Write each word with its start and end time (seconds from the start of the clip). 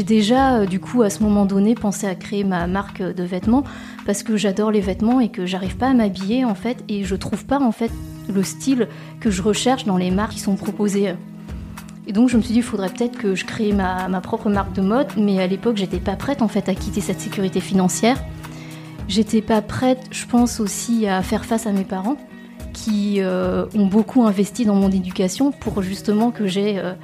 J'ai 0.00 0.04
déjà, 0.04 0.54
euh, 0.54 0.66
du 0.66 0.80
coup, 0.80 1.02
à 1.02 1.10
ce 1.10 1.22
moment 1.22 1.44
donné, 1.44 1.74
pensé 1.74 2.06
à 2.06 2.14
créer 2.14 2.42
ma 2.42 2.66
marque 2.66 3.02
de 3.02 3.22
vêtements 3.22 3.64
parce 4.06 4.22
que 4.22 4.38
j'adore 4.38 4.70
les 4.70 4.80
vêtements 4.80 5.20
et 5.20 5.28
que 5.28 5.44
j'arrive 5.44 5.76
pas 5.76 5.88
à 5.88 5.92
m'habiller 5.92 6.46
en 6.46 6.54
fait 6.54 6.82
et 6.88 7.04
je 7.04 7.14
trouve 7.14 7.44
pas 7.44 7.60
en 7.60 7.70
fait 7.70 7.90
le 8.32 8.42
style 8.42 8.88
que 9.20 9.30
je 9.30 9.42
recherche 9.42 9.84
dans 9.84 9.98
les 9.98 10.10
marques 10.10 10.32
qui 10.32 10.38
sont 10.38 10.56
proposées. 10.56 11.12
Et 12.06 12.12
donc 12.12 12.30
je 12.30 12.38
me 12.38 12.42
suis 12.42 12.54
dit, 12.54 12.60
il 12.60 12.62
faudrait 12.62 12.88
peut-être 12.88 13.18
que 13.18 13.34
je 13.34 13.44
crée 13.44 13.74
ma, 13.74 14.08
ma, 14.08 14.22
propre 14.22 14.48
marque 14.48 14.72
de 14.72 14.80
mode, 14.80 15.08
mais 15.18 15.38
à 15.38 15.46
l'époque, 15.46 15.76
j'étais 15.76 16.00
pas 16.00 16.16
prête 16.16 16.40
en 16.40 16.48
fait 16.48 16.70
à 16.70 16.74
quitter 16.74 17.02
cette 17.02 17.20
sécurité 17.20 17.60
financière. 17.60 18.16
J'étais 19.06 19.42
pas 19.42 19.60
prête, 19.60 20.00
je 20.12 20.24
pense 20.24 20.60
aussi, 20.60 21.08
à 21.08 21.20
faire 21.20 21.44
face 21.44 21.66
à 21.66 21.72
mes 21.72 21.84
parents 21.84 22.16
qui 22.72 23.16
euh, 23.18 23.66
ont 23.74 23.86
beaucoup 23.86 24.22
investi 24.22 24.64
dans 24.64 24.76
mon 24.76 24.90
éducation 24.90 25.52
pour 25.52 25.82
justement 25.82 26.30
que 26.30 26.46
j'ai 26.46 26.78
euh, 26.78 26.94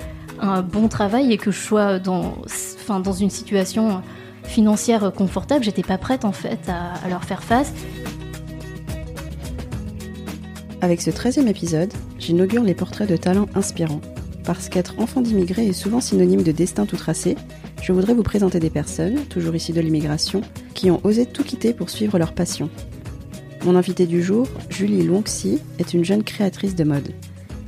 un 0.41 0.63
bon 0.63 0.89
travail 0.89 1.33
et 1.33 1.39
que 1.39 1.51
je 1.51 1.59
sois 1.59 1.99
dans, 1.99 2.37
enfin, 2.45 3.01
dans 3.01 3.13
une 3.13 3.31
situation 3.31 4.03
financière 4.45 5.13
confortable. 5.13 5.65
J'étais 5.65 5.83
pas 5.83 5.99
prête 5.99 6.25
en 6.25 6.33
fait 6.33 6.61
à, 6.69 7.09
leur 7.09 7.25
faire 7.25 7.43
face. 7.43 7.73
Avec 10.81 11.01
ce 11.01 11.11
13e 11.11 11.47
épisode, 11.49 11.93
j'inaugure 12.19 12.63
les 12.63 12.75
portraits 12.75 13.09
de 13.09 13.17
talents 13.17 13.49
inspirants. 13.55 14.01
Parce 14.45 14.69
qu'être 14.69 14.95
enfant 14.99 15.23
d'immigré 15.23 15.67
est 15.67 15.73
souvent 15.73 16.01
synonyme 16.01 16.43
de 16.43 16.53
destin 16.53 16.87
tout 16.87 16.97
tracé, 16.97 17.37
je 17.83 17.93
voudrais 17.93 18.15
vous 18.15 18.23
présenter 18.23 18.61
des 18.61 18.71
personnes, 18.71 19.25
toujours 19.27 19.55
ici 19.57 19.73
de 19.73 19.81
l'immigration, 19.81 20.43
qui 20.75 20.91
ont 20.91 21.01
osé 21.05 21.27
tout 21.27 21.45
quitter 21.45 21.73
pour 21.73 21.91
suivre 21.91 22.19
leur 22.19 22.33
passion. 22.33 22.71
Mon 23.65 23.75
invitée 23.75 24.07
du 24.07 24.23
jour, 24.23 24.47
Julie 24.71 25.03
Longxi, 25.03 25.61
est 25.79 25.95
une 25.95 26.05
jeune 26.05 26.23
créatrice 26.23 26.75
de 26.75 26.85
mode. 26.85 27.13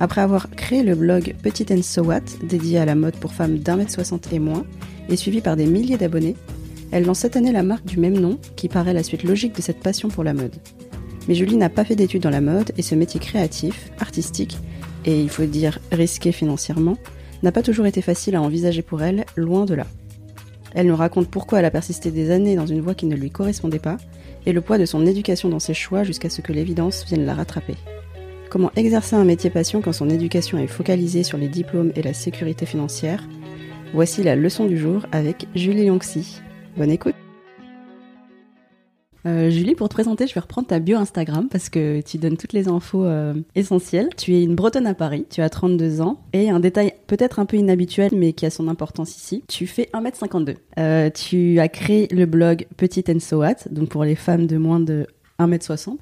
Après 0.01 0.21
avoir 0.21 0.51
créé 0.51 0.83
le 0.83 0.95
blog 0.95 1.35
Petite 1.43 1.73
and 1.73 1.83
So 1.83 2.03
What, 2.03 2.21
dédié 2.43 2.79
à 2.79 2.85
la 2.85 2.95
mode 2.95 3.17
pour 3.17 3.33
femmes 3.33 3.59
d'un 3.59 3.77
mètre 3.77 3.91
soixante 3.91 4.33
et 4.33 4.39
moins, 4.39 4.65
et 5.09 5.17
suivi 5.17 5.41
par 5.41 5.57
des 5.57 5.67
milliers 5.67 5.97
d'abonnés, 5.97 6.37
elle 6.91 7.05
lance 7.05 7.21
cette 7.21 7.37
année 7.37 7.53
la 7.53 7.63
marque 7.63 7.85
du 7.85 7.99
même 7.99 8.19
nom, 8.19 8.39
qui 8.57 8.69
paraît 8.69 8.93
la 8.93 9.03
suite 9.03 9.25
logique 9.25 9.57
de 9.57 9.63
cette 9.63 9.81
passion 9.81 10.09
pour 10.09 10.25
la 10.25 10.35
mode. 10.35 10.55
Mais 11.27 11.35
Julie 11.35 11.57
n'a 11.57 11.69
pas 11.69 11.85
fait 11.85 11.97
d'études 11.97 12.23
dans 12.23 12.31
la 12.31 12.41
mode 12.41 12.73
et 12.79 12.83
ce 12.83 12.95
métier 12.95 13.21
créatif, 13.21 13.91
artistique, 13.99 14.59
et 15.05 15.21
il 15.21 15.29
faut 15.29 15.45
dire 15.45 15.79
risqué 15.91 16.33
financièrement, 16.33 16.97
n'a 17.43 17.53
pas 17.53 17.63
toujours 17.63 17.87
été 17.87 18.01
facile 18.01 18.37
à 18.37 18.43
envisager 18.43 18.83
pour 18.83 19.03
elle, 19.03 19.27
loin 19.37 19.65
de 19.65 19.75
là. 19.75 19.87
Elle 20.75 20.87
nous 20.87 20.97
raconte 20.97 21.29
pourquoi 21.29 21.59
elle 21.59 21.65
a 21.65 21.71
persisté 21.71 22.11
des 22.11 22.31
années 22.31 22.57
dans 22.57 22.67
une 22.67 22.81
voie 22.81 22.95
qui 22.95 23.07
ne 23.07 23.17
lui 23.17 23.31
correspondait 23.31 23.79
pas, 23.79 23.97
et 24.47 24.53
le 24.53 24.61
poids 24.61 24.79
de 24.79 24.87
son 24.87 25.07
éducation 25.07 25.49
dans 25.49 25.59
ses 25.59 25.75
choix 25.75 26.05
jusqu'à 26.05 26.31
ce 26.31 26.41
que 26.41 26.53
l'évidence 26.53 27.05
vienne 27.05 27.27
la 27.27 27.35
rattraper. 27.35 27.75
Comment 28.51 28.71
exercer 28.77 29.15
un 29.15 29.25
métier 29.25 29.51
passion 29.51 29.83
quand 29.83 29.93
son 29.93 30.09
éducation 30.09 30.57
est 30.57 30.69
focalisée 30.69 31.23
sur 31.23 31.37
les 31.37 31.49
diplômes 31.49 31.93
et 31.95 32.01
la 32.01 32.15
sécurité 32.15 32.65
financière? 32.65 33.23
Voici 33.93 34.23
la 34.23 34.37
leçon 34.37 34.65
du 34.65 34.79
jour 34.79 35.05
avec 35.13 35.47
Julie 35.55 35.85
Yonxi. 35.85 36.41
Bonne 36.77 36.91
écoute 36.91 37.15
euh, 39.27 39.51
Julie, 39.51 39.75
pour 39.75 39.89
te 39.91 39.95
présenter, 39.95 40.27
je 40.27 40.33
vais 40.33 40.41
reprendre 40.41 40.69
ta 40.69 40.79
bio 40.79 40.97
Instagram 40.97 41.49
parce 41.51 41.69
que 41.69 42.01
tu 42.01 42.17
donnes 42.17 42.39
toutes 42.39 42.55
les 42.55 42.69
infos 42.69 43.05
euh, 43.05 43.35
essentielles. 43.55 44.09
Tu 44.17 44.35
es 44.35 44.43
une 44.43 44.55
bretonne 44.55 44.87
à 44.87 44.95
Paris, 44.95 45.27
tu 45.29 45.43
as 45.43 45.51
32 45.51 46.01
ans 46.01 46.23
et 46.33 46.49
un 46.49 46.61
détail 46.61 46.95
peut-être 47.09 47.41
un 47.41 47.45
peu 47.45 47.59
inhabituel 47.59 48.13
mais 48.15 48.33
qui 48.33 48.47
a 48.47 48.51
son 48.51 48.69
importance 48.69 49.15
ici, 49.17 49.45
tu 49.49 49.67
fais 49.67 49.91
1m52. 49.93 50.55
Euh, 50.79 51.11
tu 51.11 51.59
as 51.59 51.69
créé 51.69 52.07
le 52.11 52.25
blog 52.25 52.67
Petite 52.79 53.11
and 53.11 53.21
So 53.21 53.41
What, 53.41 53.69
donc 53.71 53.91
pour 53.91 54.05
les 54.05 54.15
femmes 54.15 54.47
de 54.47 54.57
moins 54.57 54.81
de 54.81 55.07
1m60. 55.41 55.99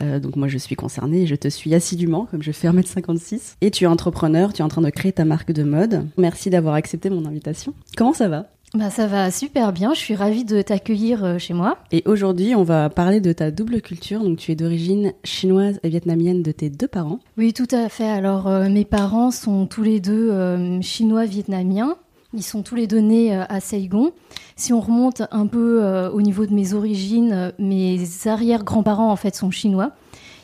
Euh, 0.00 0.20
donc 0.20 0.36
moi 0.36 0.48
je 0.48 0.58
suis 0.58 0.74
concernée, 0.74 1.26
je 1.26 1.34
te 1.34 1.48
suis 1.48 1.74
assidûment 1.74 2.26
comme 2.30 2.42
je 2.42 2.52
fais 2.52 2.68
1m56 2.68 3.56
et 3.60 3.70
tu 3.70 3.84
es 3.84 3.86
entrepreneur, 3.86 4.52
tu 4.52 4.62
es 4.62 4.64
en 4.64 4.68
train 4.68 4.82
de 4.82 4.90
créer 4.90 5.12
ta 5.12 5.24
marque 5.24 5.52
de 5.52 5.62
mode. 5.62 6.06
Merci 6.16 6.50
d'avoir 6.50 6.74
accepté 6.74 7.10
mon 7.10 7.26
invitation. 7.26 7.74
Comment 7.96 8.14
ça 8.14 8.28
va? 8.28 8.46
Bah, 8.74 8.88
ça 8.88 9.06
va 9.06 9.30
super 9.30 9.70
bien, 9.74 9.92
je 9.92 9.98
suis 9.98 10.14
ravie 10.14 10.46
de 10.46 10.62
t'accueillir 10.62 11.24
euh, 11.24 11.38
chez 11.38 11.52
moi. 11.52 11.76
Et 11.90 12.02
aujourd'hui, 12.06 12.54
on 12.54 12.62
va 12.62 12.88
parler 12.88 13.20
de 13.20 13.30
ta 13.34 13.50
double 13.50 13.82
culture. 13.82 14.24
Donc, 14.24 14.38
tu 14.38 14.50
es 14.50 14.54
d'origine 14.54 15.12
chinoise 15.24 15.78
et 15.82 15.90
vietnamienne 15.90 16.42
de 16.42 16.52
tes 16.52 16.70
deux 16.70 16.88
parents. 16.88 17.18
Oui, 17.36 17.52
tout 17.52 17.68
à 17.70 17.90
fait. 17.90 18.08
Alors, 18.08 18.46
euh, 18.46 18.70
mes 18.70 18.86
parents 18.86 19.30
sont 19.30 19.66
tous 19.66 19.82
les 19.82 20.00
deux 20.00 20.30
euh, 20.30 20.80
chinois-vietnamiens. 20.80 21.96
Ils 22.34 22.42
sont 22.42 22.62
tous 22.62 22.74
les 22.74 22.86
deux 22.86 23.00
nés 23.00 23.34
à 23.34 23.60
Saigon. 23.60 24.12
Si 24.56 24.72
on 24.72 24.80
remonte 24.80 25.22
un 25.30 25.46
peu 25.46 26.08
au 26.12 26.22
niveau 26.22 26.46
de 26.46 26.54
mes 26.54 26.72
origines, 26.72 27.52
mes 27.58 28.00
arrière-grands-parents 28.24 29.10
en 29.10 29.16
fait 29.16 29.34
sont 29.34 29.50
chinois. 29.50 29.92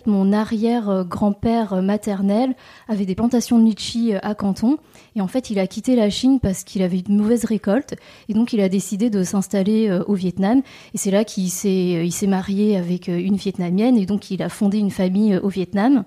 Mon 0.06 0.32
arrière-grand-père 0.32 1.82
maternel 1.82 2.54
avait 2.88 3.04
des 3.04 3.15
plantations 3.15 3.59
de 3.59 3.65
litchi 3.65 4.15
à 4.15 4.34
Canton 4.34 4.78
et 5.19 5.21
en 5.21 5.26
fait, 5.26 5.50
il 5.50 5.59
a 5.59 5.66
quitté 5.66 5.97
la 5.97 6.10
Chine 6.10 6.38
parce 6.38 6.62
qu'il 6.62 6.81
avait 6.81 7.00
une 7.00 7.16
mauvaise 7.16 7.44
récolte. 7.44 7.97
Et 8.28 8.34
donc, 8.34 8.53
il 8.53 8.60
a 8.60 8.69
décidé 8.69 9.10
de 9.10 9.25
s'installer 9.25 9.88
euh, 9.88 10.05
au 10.06 10.15
Vietnam. 10.15 10.62
Et 10.94 10.99
c'est 10.99 11.10
là 11.10 11.25
qu'il 11.25 11.50
s'est, 11.50 11.97
euh, 11.97 12.26
marié 12.28 12.76
avec 12.76 13.09
euh, 13.09 13.19
une 13.19 13.34
Vietnamienne. 13.34 13.99
Et 13.99 14.06
donc, 14.06 14.31
il 14.31 14.43
a 14.43 14.49
fondé 14.49 14.78
une 14.78 14.93
famille 14.93 15.37
au 15.38 15.49
Vietnam. 15.49 16.05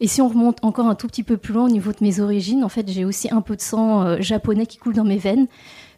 Et 0.00 0.06
si 0.06 0.20
on 0.22 0.28
remonte 0.28 0.58
encore 0.62 0.86
un 0.86 0.94
tout 0.94 1.06
petit 1.06 1.22
peu 1.22 1.36
plus 1.36 1.54
loin 1.54 1.64
au 1.64 1.70
niveau 1.70 1.92
de 1.92 1.98
mes 2.00 2.20
origines, 2.20 2.64
en 2.64 2.68
fait, 2.68 2.88
j'ai 2.88 3.04
aussi 3.04 3.32
un 3.32 3.40
peu 3.40 3.56
de 3.56 3.60
sang 3.60 4.20
japonais 4.20 4.66
qui 4.66 4.78
coule 4.78 4.94
dans 4.94 5.04
mes 5.04 5.18
veines, 5.18 5.46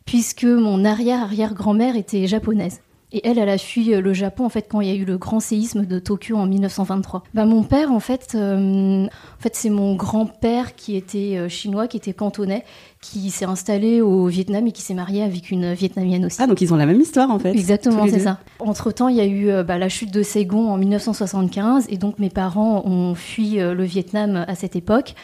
puisque 0.06 0.44
mon 0.44 0.84
arrière-arrière-grand-mère 0.84 1.96
était 1.96 2.26
japonaise. 2.26 2.80
Et 3.12 3.26
elle, 3.26 3.38
elle 3.38 3.48
a 3.48 3.58
fui 3.58 3.92
euh, 3.92 4.00
le 4.00 4.12
Japon 4.12 4.44
en 4.44 4.48
fait 4.48 4.66
quand 4.68 4.80
il 4.80 4.88
y 4.88 4.92
a 4.92 4.94
eu 4.94 5.04
le 5.04 5.18
grand 5.18 5.40
séisme 5.40 5.84
de 5.84 5.98
Tokyo 5.98 6.36
en 6.36 6.46
1923. 6.46 7.24
Bah, 7.34 7.44
mon 7.44 7.64
père, 7.64 7.90
en 7.90 8.00
fait, 8.00 8.32
euh, 8.34 9.06
en 9.06 9.40
fait 9.40 9.56
c'est 9.56 9.70
mon 9.70 9.96
grand-père 9.96 10.76
qui 10.76 10.96
était 10.96 11.36
euh, 11.36 11.48
chinois, 11.48 11.88
qui 11.88 11.96
était 11.96 12.12
cantonais, 12.12 12.64
qui 13.00 13.30
s'est 13.30 13.46
installé 13.46 14.00
au 14.00 14.26
Vietnam 14.26 14.66
et 14.66 14.72
qui 14.72 14.82
s'est 14.82 14.94
marié 14.94 15.22
avec 15.22 15.50
une 15.50 15.72
vietnamienne 15.72 16.26
aussi. 16.26 16.38
Ah, 16.40 16.46
donc 16.46 16.60
ils 16.60 16.72
ont 16.74 16.76
la 16.76 16.86
même 16.86 17.00
histoire 17.00 17.30
en 17.30 17.38
fait. 17.38 17.50
Exactement, 17.50 18.06
c'est 18.06 18.20
ça. 18.20 18.38
Entre-temps, 18.58 19.08
il 19.08 19.16
y 19.16 19.20
a 19.20 19.26
eu 19.26 19.64
bah, 19.64 19.78
la 19.78 19.88
chute 19.88 20.12
de 20.12 20.22
Saigon 20.22 20.70
en 20.70 20.76
1975 20.76 21.86
et 21.88 21.96
donc 21.96 22.18
mes 22.18 22.30
parents 22.30 22.86
ont 22.86 23.14
fui 23.14 23.56
le 23.56 23.84
Vietnam 23.84 24.44
à 24.46 24.54
cette 24.54 24.76
époque. 24.76 25.14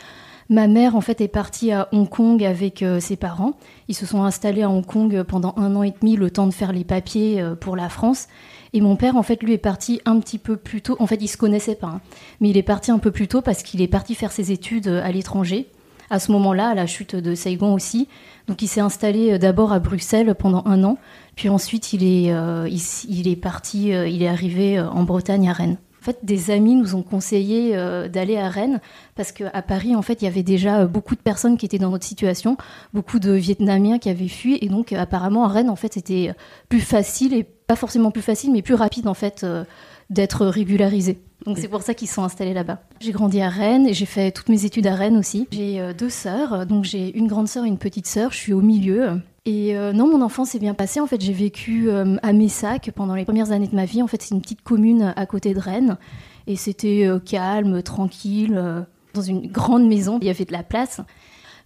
Ma 0.48 0.68
mère, 0.68 0.94
en 0.94 1.00
fait, 1.00 1.20
est 1.20 1.28
partie 1.28 1.72
à 1.72 1.88
Hong 1.92 2.08
Kong 2.08 2.44
avec 2.44 2.82
euh, 2.82 3.00
ses 3.00 3.16
parents. 3.16 3.54
Ils 3.88 3.96
se 3.96 4.06
sont 4.06 4.22
installés 4.22 4.62
à 4.62 4.70
Hong 4.70 4.86
Kong 4.86 5.24
pendant 5.24 5.54
un 5.56 5.74
an 5.74 5.82
et 5.82 5.92
demi, 6.00 6.14
le 6.14 6.30
temps 6.30 6.46
de 6.46 6.54
faire 6.54 6.72
les 6.72 6.84
papiers 6.84 7.42
euh, 7.42 7.56
pour 7.56 7.74
la 7.74 7.88
France. 7.88 8.28
Et 8.72 8.80
mon 8.80 8.94
père, 8.94 9.16
en 9.16 9.22
fait, 9.24 9.42
lui 9.42 9.54
est 9.54 9.58
parti 9.58 10.00
un 10.04 10.20
petit 10.20 10.38
peu 10.38 10.56
plus 10.56 10.82
tôt. 10.82 10.96
En 11.00 11.06
fait, 11.06 11.18
il 11.20 11.28
se 11.28 11.36
connaissait 11.36 11.74
pas, 11.74 11.88
hein. 11.88 12.00
mais 12.40 12.50
il 12.50 12.56
est 12.56 12.62
parti 12.62 12.92
un 12.92 12.98
peu 12.98 13.10
plus 13.10 13.26
tôt 13.26 13.40
parce 13.40 13.62
qu'il 13.62 13.82
est 13.82 13.88
parti 13.88 14.14
faire 14.14 14.30
ses 14.30 14.52
études 14.52 14.86
euh, 14.86 15.02
à 15.02 15.10
l'étranger. 15.10 15.68
À 16.10 16.18
ce 16.18 16.30
moment-là, 16.32 16.68
à 16.68 16.74
la 16.74 16.86
chute 16.86 17.16
de 17.16 17.34
Saigon 17.34 17.74
aussi. 17.74 18.08
Donc, 18.48 18.62
il 18.62 18.68
s'est 18.68 18.80
installé 18.80 19.38
d'abord 19.38 19.72
à 19.72 19.80
Bruxelles 19.80 20.34
pendant 20.34 20.62
un 20.66 20.84
an, 20.84 20.98
puis 21.34 21.48
ensuite, 21.48 21.92
il 21.92 22.04
est, 22.04 22.32
il, 23.08 23.28
est 23.28 23.36
parti, 23.36 23.88
il 23.88 24.22
est 24.22 24.28
arrivé 24.28 24.80
en 24.80 25.02
Bretagne 25.02 25.48
à 25.48 25.52
Rennes. 25.52 25.78
En 26.06 26.12
fait, 26.12 26.18
des 26.22 26.52
amis 26.52 26.76
nous 26.76 26.94
ont 26.94 27.02
conseillé 27.02 27.72
euh, 27.74 28.06
d'aller 28.06 28.36
à 28.36 28.48
Rennes 28.48 28.80
parce 29.16 29.32
qu'à 29.32 29.60
Paris, 29.62 29.96
en 29.96 30.02
fait, 30.02 30.22
il 30.22 30.26
y 30.26 30.28
avait 30.28 30.44
déjà 30.44 30.82
euh, 30.82 30.86
beaucoup 30.86 31.16
de 31.16 31.20
personnes 31.20 31.56
qui 31.56 31.66
étaient 31.66 31.80
dans 31.80 31.90
notre 31.90 32.04
situation, 32.04 32.56
beaucoup 32.94 33.18
de 33.18 33.32
Vietnamiens 33.32 33.98
qui 33.98 34.08
avaient 34.08 34.28
fui, 34.28 34.56
et 34.60 34.68
donc 34.68 34.92
apparemment 34.92 35.44
à 35.46 35.48
Rennes, 35.48 35.68
en 35.68 35.74
fait, 35.74 35.94
c'était 35.94 36.32
plus 36.68 36.78
facile 36.78 37.34
et 37.34 37.42
pas 37.42 37.74
forcément 37.74 38.12
plus 38.12 38.22
facile, 38.22 38.52
mais 38.52 38.62
plus 38.62 38.74
rapide 38.74 39.08
en 39.08 39.14
fait 39.14 39.42
euh, 39.42 39.64
d'être 40.10 40.46
régularisé. 40.46 41.18
Donc 41.44 41.58
c'est 41.58 41.68
pour 41.68 41.82
ça 41.82 41.94
qu'ils 41.94 42.08
sont 42.08 42.22
installés 42.22 42.54
là-bas. 42.54 42.80
J'ai 43.00 43.12
grandi 43.12 43.40
à 43.40 43.48
Rennes 43.48 43.86
et 43.86 43.94
j'ai 43.94 44.06
fait 44.06 44.32
toutes 44.32 44.48
mes 44.48 44.64
études 44.64 44.86
à 44.86 44.94
Rennes 44.94 45.16
aussi. 45.16 45.46
J'ai 45.52 45.92
deux 45.96 46.10
sœurs, 46.10 46.66
donc 46.66 46.84
j'ai 46.84 47.16
une 47.16 47.28
grande 47.28 47.48
sœur 47.48 47.64
et 47.64 47.68
une 47.68 47.78
petite 47.78 48.06
sœur. 48.06 48.32
Je 48.32 48.38
suis 48.38 48.52
au 48.52 48.62
milieu. 48.62 49.20
Et 49.46 49.76
euh, 49.76 49.92
non, 49.92 50.08
mon 50.08 50.22
enfance 50.22 50.50
s'est 50.50 50.58
bien 50.58 50.74
passée. 50.74 50.98
En 50.98 51.06
fait, 51.06 51.20
j'ai 51.20 51.32
vécu 51.32 51.88
euh, 51.88 52.16
à 52.22 52.32
Messac 52.32 52.90
pendant 52.94 53.14
les 53.14 53.24
premières 53.24 53.52
années 53.52 53.68
de 53.68 53.76
ma 53.76 53.84
vie. 53.84 54.02
En 54.02 54.08
fait, 54.08 54.20
c'est 54.20 54.34
une 54.34 54.42
petite 54.42 54.62
commune 54.62 55.14
à 55.14 55.24
côté 55.24 55.54
de 55.54 55.60
Rennes. 55.60 55.96
Et 56.48 56.56
c'était 56.56 57.06
euh, 57.06 57.20
calme, 57.20 57.80
tranquille, 57.82 58.60
dans 59.14 59.22
une 59.22 59.46
grande 59.46 59.86
maison. 59.86 60.18
Il 60.20 60.26
y 60.26 60.30
avait 60.30 60.44
de 60.44 60.52
la 60.52 60.64
place. 60.64 61.00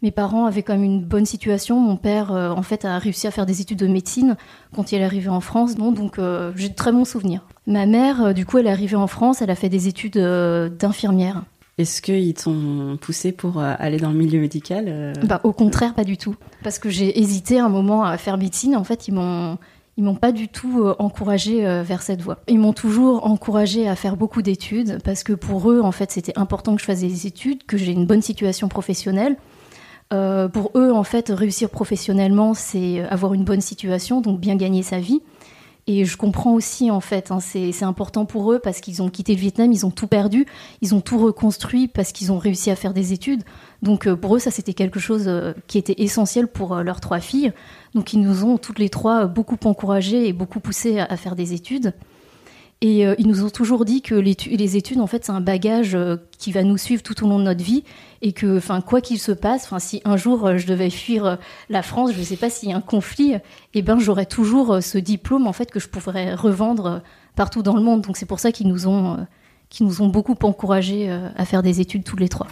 Mes 0.02 0.10
parents 0.10 0.44
avaient 0.44 0.62
quand 0.62 0.74
même 0.74 0.84
une 0.84 1.02
bonne 1.02 1.24
situation. 1.24 1.80
Mon 1.80 1.96
père, 1.96 2.32
en 2.32 2.62
fait, 2.62 2.84
a 2.84 2.98
réussi 2.98 3.26
à 3.26 3.30
faire 3.30 3.44
des 3.44 3.60
études 3.60 3.78
de 3.78 3.86
médecine 3.86 4.36
quand 4.74 4.92
il 4.92 5.00
est 5.00 5.04
arrivé 5.04 5.28
en 5.28 5.40
France. 5.40 5.74
donc, 5.74 6.18
j'ai 6.56 6.68
de 6.70 6.74
très 6.74 6.92
bons 6.92 7.04
souvenirs. 7.04 7.46
Ma 7.70 7.86
mère, 7.86 8.34
du 8.34 8.44
coup, 8.44 8.58
elle 8.58 8.66
est 8.66 8.70
arrivée 8.70 8.96
en 8.96 9.06
France. 9.06 9.40
Elle 9.40 9.50
a 9.50 9.54
fait 9.54 9.68
des 9.68 9.86
études 9.86 10.18
d'infirmière. 10.18 11.44
Est-ce 11.78 12.02
qu'ils 12.02 12.34
t'ont 12.34 12.98
poussé 13.00 13.32
pour 13.32 13.58
euh, 13.58 13.72
aller 13.78 13.98
dans 13.98 14.10
le 14.10 14.18
milieu 14.18 14.38
médical 14.38 14.84
euh 14.88 15.14
bah, 15.22 15.40
Au 15.44 15.52
contraire, 15.52 15.94
pas 15.94 16.04
du 16.04 16.18
tout. 16.18 16.34
Parce 16.62 16.78
que 16.78 16.90
j'ai 16.90 17.18
hésité 17.18 17.58
un 17.58 17.70
moment 17.70 18.04
à 18.04 18.18
faire 18.18 18.36
médecine. 18.36 18.76
En 18.76 18.84
fait, 18.84 19.08
ils 19.08 19.14
m'ont 19.14 19.56
ils 19.96 20.04
m'ont 20.04 20.16
pas 20.16 20.32
du 20.32 20.48
tout 20.48 20.82
encouragé 20.98 21.62
vers 21.82 22.00
cette 22.00 22.22
voie. 22.22 22.38
Ils 22.48 22.58
m'ont 22.58 22.72
toujours 22.72 23.26
encouragé 23.26 23.86
à 23.86 23.96
faire 23.96 24.16
beaucoup 24.16 24.40
d'études 24.40 24.98
parce 25.04 25.22
que 25.22 25.34
pour 25.34 25.70
eux, 25.70 25.80
en 25.80 25.92
fait, 25.92 26.10
c'était 26.10 26.38
important 26.38 26.74
que 26.74 26.80
je 26.80 26.86
fasse 26.86 27.00
des 27.00 27.26
études, 27.26 27.64
que 27.66 27.76
j'ai 27.76 27.92
une 27.92 28.06
bonne 28.06 28.22
situation 28.22 28.68
professionnelle. 28.68 29.36
pour 30.08 30.70
eux, 30.74 30.90
en 30.90 31.04
fait, 31.04 31.28
réussir 31.28 31.68
professionnellement, 31.68 32.54
c'est 32.54 33.00
avoir 33.10 33.34
une 33.34 33.44
bonne 33.44 33.60
situation, 33.60 34.22
donc 34.22 34.40
bien 34.40 34.56
gagner 34.56 34.82
sa 34.82 35.00
vie. 35.00 35.20
Et 35.86 36.04
je 36.04 36.16
comprends 36.16 36.54
aussi, 36.54 36.90
en 36.90 37.00
fait, 37.00 37.30
hein, 37.30 37.40
c'est 37.40 37.82
important 37.82 38.24
pour 38.24 38.52
eux 38.52 38.58
parce 38.58 38.80
qu'ils 38.80 39.02
ont 39.02 39.08
quitté 39.08 39.34
le 39.34 39.40
Vietnam, 39.40 39.72
ils 39.72 39.86
ont 39.86 39.90
tout 39.90 40.06
perdu, 40.06 40.46
ils 40.82 40.94
ont 40.94 41.00
tout 41.00 41.18
reconstruit 41.18 41.88
parce 41.88 42.12
qu'ils 42.12 42.32
ont 42.32 42.38
réussi 42.38 42.70
à 42.70 42.76
faire 42.76 42.94
des 42.94 43.12
études. 43.12 43.42
Donc 43.82 44.06
euh, 44.06 44.14
pour 44.16 44.36
eux, 44.36 44.38
ça 44.38 44.50
c'était 44.50 44.74
quelque 44.74 45.00
chose 45.00 45.24
euh, 45.26 45.52
qui 45.66 45.78
était 45.78 45.94
essentiel 45.98 46.46
pour 46.46 46.74
euh, 46.74 46.82
leurs 46.82 47.00
trois 47.00 47.20
filles. 47.20 47.52
Donc 47.94 48.12
ils 48.12 48.20
nous 48.20 48.44
ont 48.44 48.58
toutes 48.58 48.78
les 48.78 48.88
trois 48.88 49.26
beaucoup 49.26 49.58
encouragées 49.64 50.28
et 50.28 50.32
beaucoup 50.32 50.60
poussées 50.60 51.00
à 51.00 51.16
faire 51.16 51.34
des 51.34 51.54
études. 51.54 51.94
Et 52.82 53.06
euh, 53.06 53.14
ils 53.18 53.26
nous 53.26 53.44
ont 53.44 53.50
toujours 53.50 53.84
dit 53.84 54.00
que 54.00 54.14
les, 54.14 54.76
études, 54.76 55.00
en 55.00 55.06
fait, 55.06 55.26
c'est 55.26 55.32
un 55.32 55.42
bagage 55.42 55.94
euh, 55.94 56.16
qui 56.38 56.50
va 56.50 56.62
nous 56.62 56.78
suivre 56.78 57.02
tout 57.02 57.24
au 57.24 57.28
long 57.28 57.38
de 57.38 57.44
notre 57.44 57.62
vie 57.62 57.84
et 58.22 58.32
que, 58.32 58.56
enfin, 58.56 58.80
quoi 58.80 59.02
qu'il 59.02 59.18
se 59.18 59.32
passe, 59.32 59.64
enfin, 59.64 59.78
si 59.78 60.00
un 60.06 60.16
jour 60.16 60.46
euh, 60.46 60.56
je 60.56 60.66
devais 60.66 60.88
fuir 60.88 61.38
la 61.68 61.82
France, 61.82 62.12
je 62.14 62.18
ne 62.18 62.24
sais 62.24 62.36
pas 62.36 62.48
s'il 62.48 62.70
y 62.70 62.72
a 62.72 62.76
un 62.76 62.80
conflit, 62.80 63.34
eh 63.74 63.82
ben, 63.82 63.98
j'aurais 63.98 64.24
toujours 64.24 64.82
ce 64.82 64.96
diplôme, 64.96 65.46
en 65.46 65.52
fait, 65.52 65.70
que 65.70 65.78
je 65.78 65.88
pourrais 65.88 66.34
revendre 66.34 67.02
partout 67.36 67.62
dans 67.62 67.76
le 67.76 67.82
monde. 67.82 68.00
Donc 68.00 68.16
c'est 68.16 68.24
pour 68.24 68.40
ça 68.40 68.50
qu'ils 68.50 68.68
nous 68.68 68.88
ont, 68.88 69.26
qu'ils 69.68 69.86
nous 69.86 70.00
ont 70.00 70.08
beaucoup 70.08 70.36
encouragés 70.42 71.10
à 71.36 71.44
faire 71.44 71.62
des 71.62 71.80
études 71.80 72.04
tous 72.04 72.16
les 72.16 72.28
trois. 72.28 72.48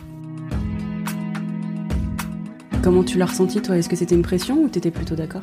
Comment 2.83 3.03
tu 3.03 3.17
l'as 3.17 3.27
ressenti, 3.27 3.63
toi? 3.63 3.79
Est-ce 3.79 3.89
que 3.89 3.97
c'était 3.97 4.15
une 4.15 4.23
pression 4.23 4.59
ou 4.59 4.69
tu 4.69 4.79
étais 4.79 4.91
plutôt 4.91 5.15
d'accord? 5.15 5.43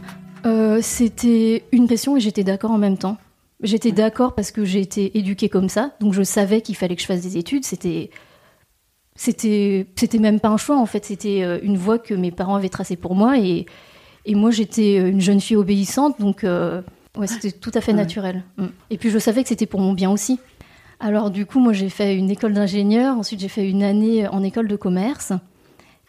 C'était 0.82 1.64
une 1.72 1.88
pression 1.88 2.16
et 2.18 2.20
j'étais 2.20 2.44
d'accord 2.44 2.70
en 2.70 2.78
même 2.78 2.98
temps. 2.98 3.18
J'étais 3.62 3.92
d'accord 3.92 4.36
parce 4.36 4.52
que 4.52 4.66
j'ai 4.66 4.82
été 4.82 5.18
éduquée 5.18 5.50
comme 5.50 5.70
ça, 5.70 5.92
donc 6.02 6.14
je 6.14 6.24
savais 6.24 6.62
qu'il 6.62 6.76
fallait 6.76 6.96
que 6.96 7.02
je 7.02 7.08
fasse 7.08 7.22
des 7.22 7.38
études. 7.38 7.64
C'était, 7.64 8.10
c'était, 9.16 9.88
c'était 9.96 10.20
même 10.20 10.40
pas 10.40 10.50
un 10.50 10.58
choix 10.58 10.78
en 10.78 10.86
fait. 10.86 11.06
C'était 11.06 11.42
euh, 11.44 11.60
une 11.64 11.78
voie 11.78 11.98
que 11.98 12.14
mes 12.14 12.32
parents 12.32 12.56
avaient 12.56 12.70
tracée 12.70 12.98
pour 12.98 13.16
moi 13.16 13.40
et, 13.40 13.66
et 14.26 14.36
moi 14.36 14.52
j'étais 14.52 14.98
une 14.98 15.22
jeune 15.22 15.40
fille 15.40 15.56
obéissante, 15.56 16.20
donc 16.20 16.44
euh, 16.44 16.82
ouais, 17.18 17.28
c'était 17.28 17.52
tout 17.52 17.72
à 17.74 17.82
fait 17.82 17.94
naturel. 17.94 18.44
Mm. 18.58 18.66
Et 18.90 18.98
puis 18.98 19.10
je 19.10 19.20
savais 19.20 19.42
que 19.42 19.50
c'était 19.50 19.66
pour 19.66 19.80
mon 19.80 19.94
bien 19.94 20.12
aussi. 20.12 20.40
Alors 21.00 21.32
du 21.32 21.46
coup, 21.46 21.60
moi 21.60 21.72
j'ai 21.72 21.90
fait 21.90 22.16
une 22.16 22.30
école 22.30 22.54
d'ingénieur, 22.54 23.18
ensuite 23.18 23.40
j'ai 23.40 23.48
fait 23.48 23.70
une 23.70 23.84
année 23.84 24.28
en 24.28 24.44
école 24.44 24.68
de 24.68 24.76
commerce. 24.76 25.32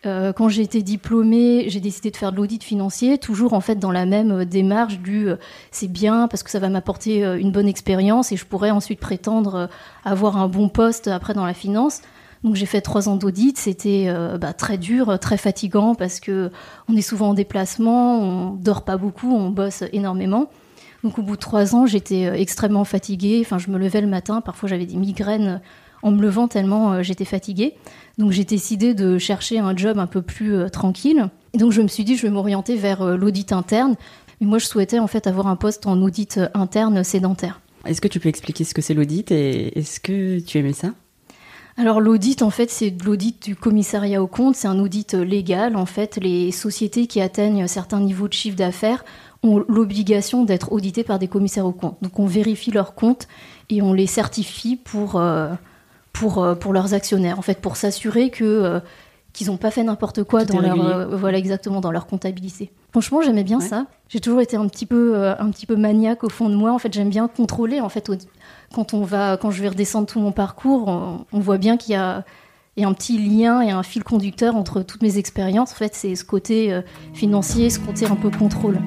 Euh, 0.04 0.32
quand 0.32 0.48
j'ai 0.48 0.62
été 0.62 0.82
diplômée, 0.82 1.64
j'ai 1.68 1.80
décidé 1.80 2.10
de 2.10 2.16
faire 2.16 2.30
de 2.30 2.36
l'audit 2.36 2.62
financier, 2.62 3.18
toujours 3.18 3.54
en 3.54 3.60
fait 3.60 3.76
dans 3.76 3.90
la 3.90 4.04
même 4.04 4.30
euh, 4.30 4.44
démarche 4.44 4.98
du 4.98 5.28
euh, 5.28 5.36
c'est 5.70 5.90
bien 5.90 6.28
parce 6.28 6.42
que 6.42 6.50
ça 6.50 6.58
va 6.58 6.68
m'apporter 6.68 7.22
une 7.22 7.50
bonne 7.50 7.66
expérience 7.66 8.30
et 8.30 8.36
je 8.36 8.44
pourrais 8.44 8.70
ensuite 8.70 9.00
prétendre 9.00 9.68
avoir 10.04 10.36
un 10.36 10.48
bon 10.48 10.68
poste 10.68 11.08
après 11.08 11.34
dans 11.34 11.46
la 11.46 11.54
finance. 11.54 12.02
Donc 12.44 12.54
j'ai 12.54 12.66
fait 12.66 12.82
trois 12.82 13.08
ans 13.08 13.16
d'audit, 13.16 13.58
c'était 13.58 14.12
bah, 14.38 14.52
très 14.52 14.78
dur, 14.78 15.18
très 15.18 15.36
fatigant 15.36 15.94
parce 15.94 16.20
que 16.20 16.50
on 16.88 16.96
est 16.96 17.02
souvent 17.02 17.30
en 17.30 17.34
déplacement, 17.34 18.20
on 18.20 18.50
dort 18.52 18.84
pas 18.84 18.96
beaucoup, 18.96 19.34
on 19.34 19.50
bosse 19.50 19.82
énormément. 19.92 20.50
Donc 21.02 21.18
au 21.18 21.22
bout 21.22 21.36
de 21.36 21.40
trois 21.40 21.74
ans, 21.74 21.86
j'étais 21.86 22.40
extrêmement 22.40 22.84
fatiguée. 22.84 23.40
Enfin, 23.44 23.58
je 23.58 23.70
me 23.70 23.78
levais 23.78 24.00
le 24.00 24.06
matin, 24.06 24.40
parfois 24.40 24.68
j'avais 24.68 24.86
des 24.86 24.96
migraines 24.96 25.60
en 26.06 26.12
me 26.12 26.22
levant 26.22 26.46
tellement 26.46 27.02
j'étais 27.02 27.24
fatiguée. 27.24 27.74
Donc 28.18 28.30
j'ai 28.32 28.44
décidé 28.44 28.94
de 28.94 29.18
chercher 29.18 29.58
un 29.58 29.76
job 29.76 29.98
un 29.98 30.06
peu 30.06 30.22
plus 30.22 30.54
euh, 30.54 30.68
tranquille. 30.68 31.28
Et 31.52 31.58
donc 31.58 31.72
je 31.72 31.82
me 31.82 31.88
suis 31.88 32.04
dit, 32.04 32.16
je 32.16 32.22
vais 32.22 32.30
m'orienter 32.30 32.76
vers 32.76 33.02
euh, 33.02 33.16
l'audit 33.16 33.52
interne. 33.52 33.96
Mais 34.40 34.46
moi, 34.46 34.58
je 34.58 34.66
souhaitais 34.66 34.98
en 34.98 35.06
fait 35.06 35.26
avoir 35.26 35.46
un 35.48 35.56
poste 35.56 35.86
en 35.86 36.00
audit 36.00 36.38
euh, 36.38 36.48
interne 36.54 37.04
sédentaire. 37.04 37.60
Est-ce 37.84 38.00
que 38.00 38.08
tu 38.08 38.20
peux 38.20 38.28
expliquer 38.28 38.64
ce 38.64 38.74
que 38.74 38.82
c'est 38.82 38.94
l'audit 38.94 39.30
et 39.30 39.78
est-ce 39.78 40.00
que 40.00 40.40
tu 40.40 40.58
aimais 40.58 40.72
ça? 40.72 40.92
Alors 41.78 42.00
l'audit, 42.00 42.40
en 42.40 42.48
fait, 42.48 42.70
c'est 42.70 42.90
de 42.90 43.04
l'audit 43.04 43.42
du 43.42 43.54
commissariat 43.54 44.22
au 44.22 44.26
compte. 44.26 44.56
C'est 44.56 44.66
un 44.66 44.78
audit 44.78 45.12
légal. 45.12 45.76
En 45.76 45.84
fait, 45.84 46.16
les 46.16 46.50
sociétés 46.52 47.06
qui 47.06 47.20
atteignent 47.20 47.66
certains 47.66 48.00
niveaux 48.00 48.28
de 48.28 48.32
chiffre 48.32 48.56
d'affaires 48.56 49.04
ont 49.42 49.62
l'obligation 49.68 50.44
d'être 50.44 50.72
auditées 50.72 51.04
par 51.04 51.18
des 51.18 51.28
commissaires 51.28 51.66
au 51.66 51.72
compte. 51.72 51.98
Donc 52.00 52.18
on 52.18 52.26
vérifie 52.26 52.70
leurs 52.70 52.94
comptes 52.94 53.28
et 53.68 53.82
on 53.82 53.92
les 53.92 54.06
certifie 54.06 54.76
pour, 54.76 55.10
pour, 55.10 55.20
euh, 55.20 55.52
pour 56.18 56.72
leurs 56.72 56.94
actionnaires, 56.94 57.38
en 57.38 57.42
fait, 57.42 57.60
pour 57.60 57.76
s'assurer 57.76 58.30
que 58.30 58.44
euh, 58.44 58.80
qu'ils 59.32 59.48
n'ont 59.48 59.56
pas 59.56 59.70
fait 59.70 59.82
n'importe 59.82 60.24
quoi 60.24 60.44
dans 60.44 60.60
leur 60.60 60.82
euh, 60.82 61.14
voilà 61.14 61.36
exactement 61.36 61.80
dans 61.80 61.90
leur 61.90 62.06
comptabilité. 62.06 62.72
Franchement, 62.90 63.20
j'aimais 63.20 63.44
bien 63.44 63.60
ça. 63.60 63.86
J'ai 64.08 64.20
toujours 64.20 64.40
été 64.40 64.56
un 64.56 64.66
petit 64.68 64.86
peu 64.86 65.14
un 65.38 65.50
petit 65.50 65.66
peu 65.66 65.76
maniaque 65.76 66.24
au 66.24 66.30
fond 66.30 66.48
de 66.48 66.54
moi. 66.54 66.72
En 66.72 66.78
fait, 66.78 66.92
j'aime 66.92 67.10
bien 67.10 67.28
contrôler. 67.28 67.80
En 67.80 67.90
fait, 67.90 68.10
quand 68.74 68.94
on 68.94 69.02
va 69.02 69.36
quand 69.36 69.50
je 69.50 69.60
vais 69.60 69.68
redescendre 69.68 70.06
tout 70.06 70.20
mon 70.20 70.32
parcours, 70.32 70.88
on, 71.32 71.38
voit 71.38 71.58
bien 71.58 71.76
qu'il 71.76 71.92
y 71.92 71.96
a 71.96 72.24
y 72.78 72.84
a 72.84 72.88
un 72.88 72.94
petit 72.94 73.18
lien 73.18 73.60
et 73.60 73.70
un 73.70 73.82
fil 73.82 74.02
conducteur 74.02 74.56
entre 74.56 74.80
toutes 74.80 75.02
mes 75.02 75.18
expériences. 75.18 75.72
En 75.72 75.76
fait, 75.76 75.94
c'est 75.94 76.14
ce 76.14 76.24
côté 76.24 76.80
financier, 77.12 77.68
ce 77.68 77.78
côté 77.78 78.06
un 78.06 78.16
peu 78.16 78.30
contrôle. 78.30 78.78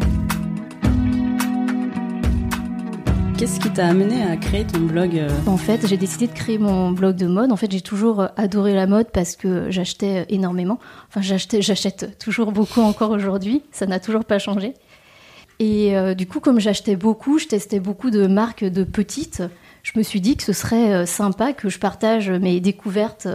Qu'est-ce 3.40 3.62
qui 3.62 3.72
t'a 3.72 3.88
amené 3.88 4.22
à 4.22 4.36
créer 4.36 4.68
ton 4.68 4.82
blog 4.82 5.18
euh 5.18 5.30
En 5.46 5.56
fait, 5.56 5.88
j'ai 5.88 5.96
décidé 5.96 6.28
de 6.28 6.34
créer 6.34 6.58
mon 6.58 6.92
blog 6.92 7.16
de 7.16 7.26
mode. 7.26 7.54
En 7.54 7.56
fait, 7.56 7.72
j'ai 7.72 7.80
toujours 7.80 8.20
euh, 8.20 8.28
adoré 8.36 8.74
la 8.74 8.86
mode 8.86 9.12
parce 9.14 9.38
que 9.38 9.72
j'achetais 9.72 10.20
euh, 10.20 10.26
énormément. 10.28 10.78
Enfin, 11.08 11.22
j'achète 11.62 12.20
toujours 12.20 12.52
beaucoup 12.52 12.82
encore 12.82 13.12
aujourd'hui. 13.12 13.64
Ça 13.72 13.86
n'a 13.86 14.02
toujours 14.02 14.26
pas 14.26 14.40
changé. 14.40 14.74
Et 15.60 15.94
du 16.16 16.28
coup, 16.28 16.42
comme 16.42 16.60
j'achetais 16.60 16.98
beaucoup, 16.98 17.38
je 17.38 17.48
testais 17.48 17.80
beaucoup 17.80 18.12
de 18.12 18.28
marques 18.28 18.66
de 18.66 18.84
petites. 18.84 19.42
Je 19.84 19.92
me 19.96 20.04
suis 20.04 20.20
dit 20.20 20.36
que 20.36 20.44
ce 20.44 20.54
serait 20.54 21.06
sympa 21.06 21.52
que 21.52 21.70
je 21.70 21.80
partage 21.80 22.30
mes 22.30 22.62
découvertes 22.62 23.28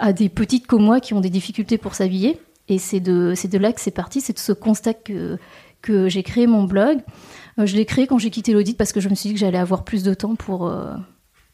à 0.00 0.12
des 0.12 0.28
petites 0.28 0.66
comme 0.66 0.82
moi 0.82 0.98
qui 0.98 1.14
ont 1.14 1.20
des 1.20 1.30
difficultés 1.30 1.78
pour 1.78 1.94
s'habiller. 1.94 2.40
Et 2.68 2.78
c'est 2.78 2.98
de, 2.98 3.32
là 3.58 3.72
que 3.72 3.80
c'est 3.80 3.92
parti. 3.92 4.20
C'est 4.20 4.32
de 4.32 4.40
ce 4.40 4.50
constat 4.50 4.94
que 4.94 5.38
j'ai 6.08 6.22
créé 6.24 6.48
mon 6.48 6.64
blog. 6.64 6.98
Euh, 7.58 7.66
je 7.66 7.76
l'ai 7.76 7.84
créé 7.84 8.06
quand 8.06 8.18
j'ai 8.18 8.30
quitté 8.30 8.52
l'audit 8.52 8.76
parce 8.76 8.92
que 8.92 9.00
je 9.00 9.08
me 9.08 9.14
suis 9.14 9.28
dit 9.28 9.34
que 9.34 9.40
j'allais 9.40 9.58
avoir 9.58 9.84
plus 9.84 10.02
de 10.02 10.14
temps 10.14 10.34
pour, 10.34 10.66
euh, 10.66 10.94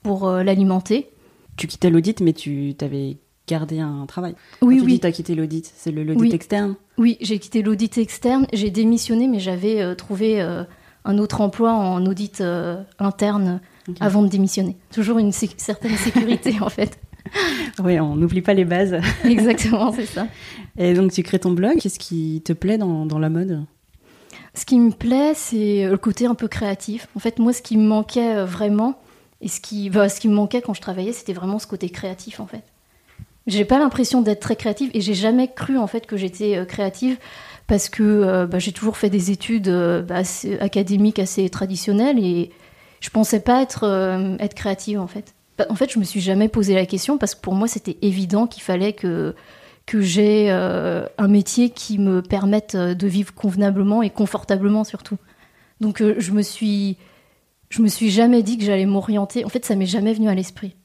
pour 0.03 0.27
euh, 0.29 0.43
l'alimenter. 0.43 1.11
Tu 1.57 1.67
quittais 1.67 1.91
l'audit, 1.91 2.21
mais 2.21 2.33
tu 2.33 2.75
t'avais 2.77 3.19
gardé 3.47 3.79
un 3.79 4.07
travail. 4.07 4.35
Oui, 4.63 4.81
oui. 4.85 4.99
Tu 5.01 5.07
as 5.07 5.13
quitté 5.13 5.35
l'audit, 5.35 5.71
c'est 5.77 5.91
l'audit 5.93 6.33
externe 6.33 6.77
Oui, 6.97 7.19
j'ai 7.21 7.39
quitté 7.39 7.63
l'audit 7.63 7.99
externe. 7.99 8.47
J'ai 8.53 8.71
démissionné, 8.71 9.29
mais 9.29 9.39
j'avais 9.39 9.95
trouvé 9.97 10.41
un 10.41 11.19
autre 11.19 11.41
emploi 11.43 11.73
en 11.73 12.07
audit 12.07 12.43
interne 12.99 13.61
avant 14.01 14.23
de 14.23 14.29
démissionner. 14.29 14.79
Toujours 14.93 15.19
une 15.19 15.33
certaine 15.33 15.97
sécurité, 15.97 16.57
en 16.63 16.71
fait. 16.71 16.99
Oui, 17.83 18.01
on 18.01 18.17
n'oublie 18.17 18.43
pas 18.43 18.55
les 18.55 18.65
bases. 18.65 18.99
Exactement, 19.25 19.93
c'est 19.93 20.07
ça. 20.07 20.27
Et 20.79 20.95
donc, 20.95 21.13
tu 21.13 21.23
crées 21.23 21.41
ton 21.41 21.51
blog. 21.51 21.79
Qu'est-ce 21.81 21.99
qui 21.99 22.43
te 22.45 22.55
plaît 22.55 22.79
dans, 22.79 23.05
dans 23.05 23.19
la 23.19 23.29
mode? 23.29 23.67
Ce 24.55 24.67
qui 24.67 24.79
me 24.79 24.91
plaît, 24.91 25.33
c'est 25.35 25.89
le 25.89 25.97
côté 25.97 26.27
un 26.27 26.35
peu 26.35 26.49
créatif. 26.49 27.09
En 27.17 27.21
fait, 27.21 27.39
moi, 27.39 27.53
ce 27.53 27.63
qui 27.63 27.77
me 27.77 27.87
manquait 27.87 28.37
euh, 28.37 28.45
vraiment, 28.45 29.01
et 29.41 29.49
ce 29.49 29.61
qui, 29.61 29.89
bah, 29.89 30.09
ce 30.09 30.21
qui 30.21 30.29
me 30.29 30.35
manquait 30.35 30.61
quand 30.61 30.75
je 30.75 30.81
travaillais, 30.81 31.13
c'était 31.13 31.33
vraiment 31.33 31.59
ce 31.59 31.67
côté 31.67 31.89
créatif, 31.89 32.39
en 32.39 32.47
fait. 32.47 32.63
J'ai 33.47 33.65
pas 33.65 33.79
l'impression 33.79 34.21
d'être 34.21 34.41
très 34.41 34.57
créative, 34.57 34.91
et 34.93 35.01
j'ai 35.01 35.15
jamais 35.15 35.49
cru, 35.49 35.79
en 35.79 35.87
fait, 35.87 36.07
que 36.07 36.17
j'étais 36.17 36.57
euh, 36.57 36.65
créative, 36.67 37.19
parce 37.67 37.89
que 37.89 38.03
euh, 38.03 38.47
bah, 38.47 38.59
j'ai 38.59 38.73
toujours 38.73 38.99
fait 38.99 39.09
des 39.09 39.31
études 39.31 39.71
bah, 40.07 40.23
académiques 40.61 41.19
assez 41.19 41.49
traditionnelles, 41.49 42.19
et 42.19 42.51
je 43.01 43.09
pensais 43.09 43.41
pas 43.41 43.63
être, 43.63 44.37
être 44.39 44.55
créative, 44.55 45.01
en 45.01 45.07
fait. 45.07 45.35
En 45.71 45.75
fait, 45.75 45.91
je 45.91 45.99
me 45.99 46.05
suis 46.05 46.21
jamais 46.21 46.49
posé 46.49 46.75
la 46.75 46.85
question, 46.85 47.17
parce 47.17 47.35
que 47.35 47.41
pour 47.41 47.55
moi, 47.55 47.69
c'était 47.69 47.97
évident 48.03 48.47
qu'il 48.47 48.63
fallait 48.63 48.93
que 48.93 49.35
que 49.93 50.01
j'ai 50.01 50.51
euh, 50.51 51.05
un 51.19 51.29
métier 51.29 51.69
qui 51.69 51.99
me 51.99 52.23
permette 52.23 52.77
euh, 52.77 52.95
de 52.95 53.07
vivre 53.07 53.35
convenablement 53.35 54.01
et 54.03 54.09
confortablement 54.09 54.85
surtout. 54.85 55.19
Donc 55.83 56.01
euh, 56.01 56.15
je 56.17 56.33
me 56.33 56.41
suis 56.41 56.97
je 57.69 57.83
me 57.83 57.89
suis 57.89 58.11
jamais 58.11 58.43
dit 58.43 58.57
que 58.57 58.65
j'allais 58.65 58.87
m'orienter. 58.87 59.45
En 59.45 59.51
fait, 59.51 59.67
ça 59.67 59.77
m'est 59.77 59.85
jamais 59.85 60.15
venu 60.15 60.31
à 60.31 60.35
l'esprit 60.35 60.77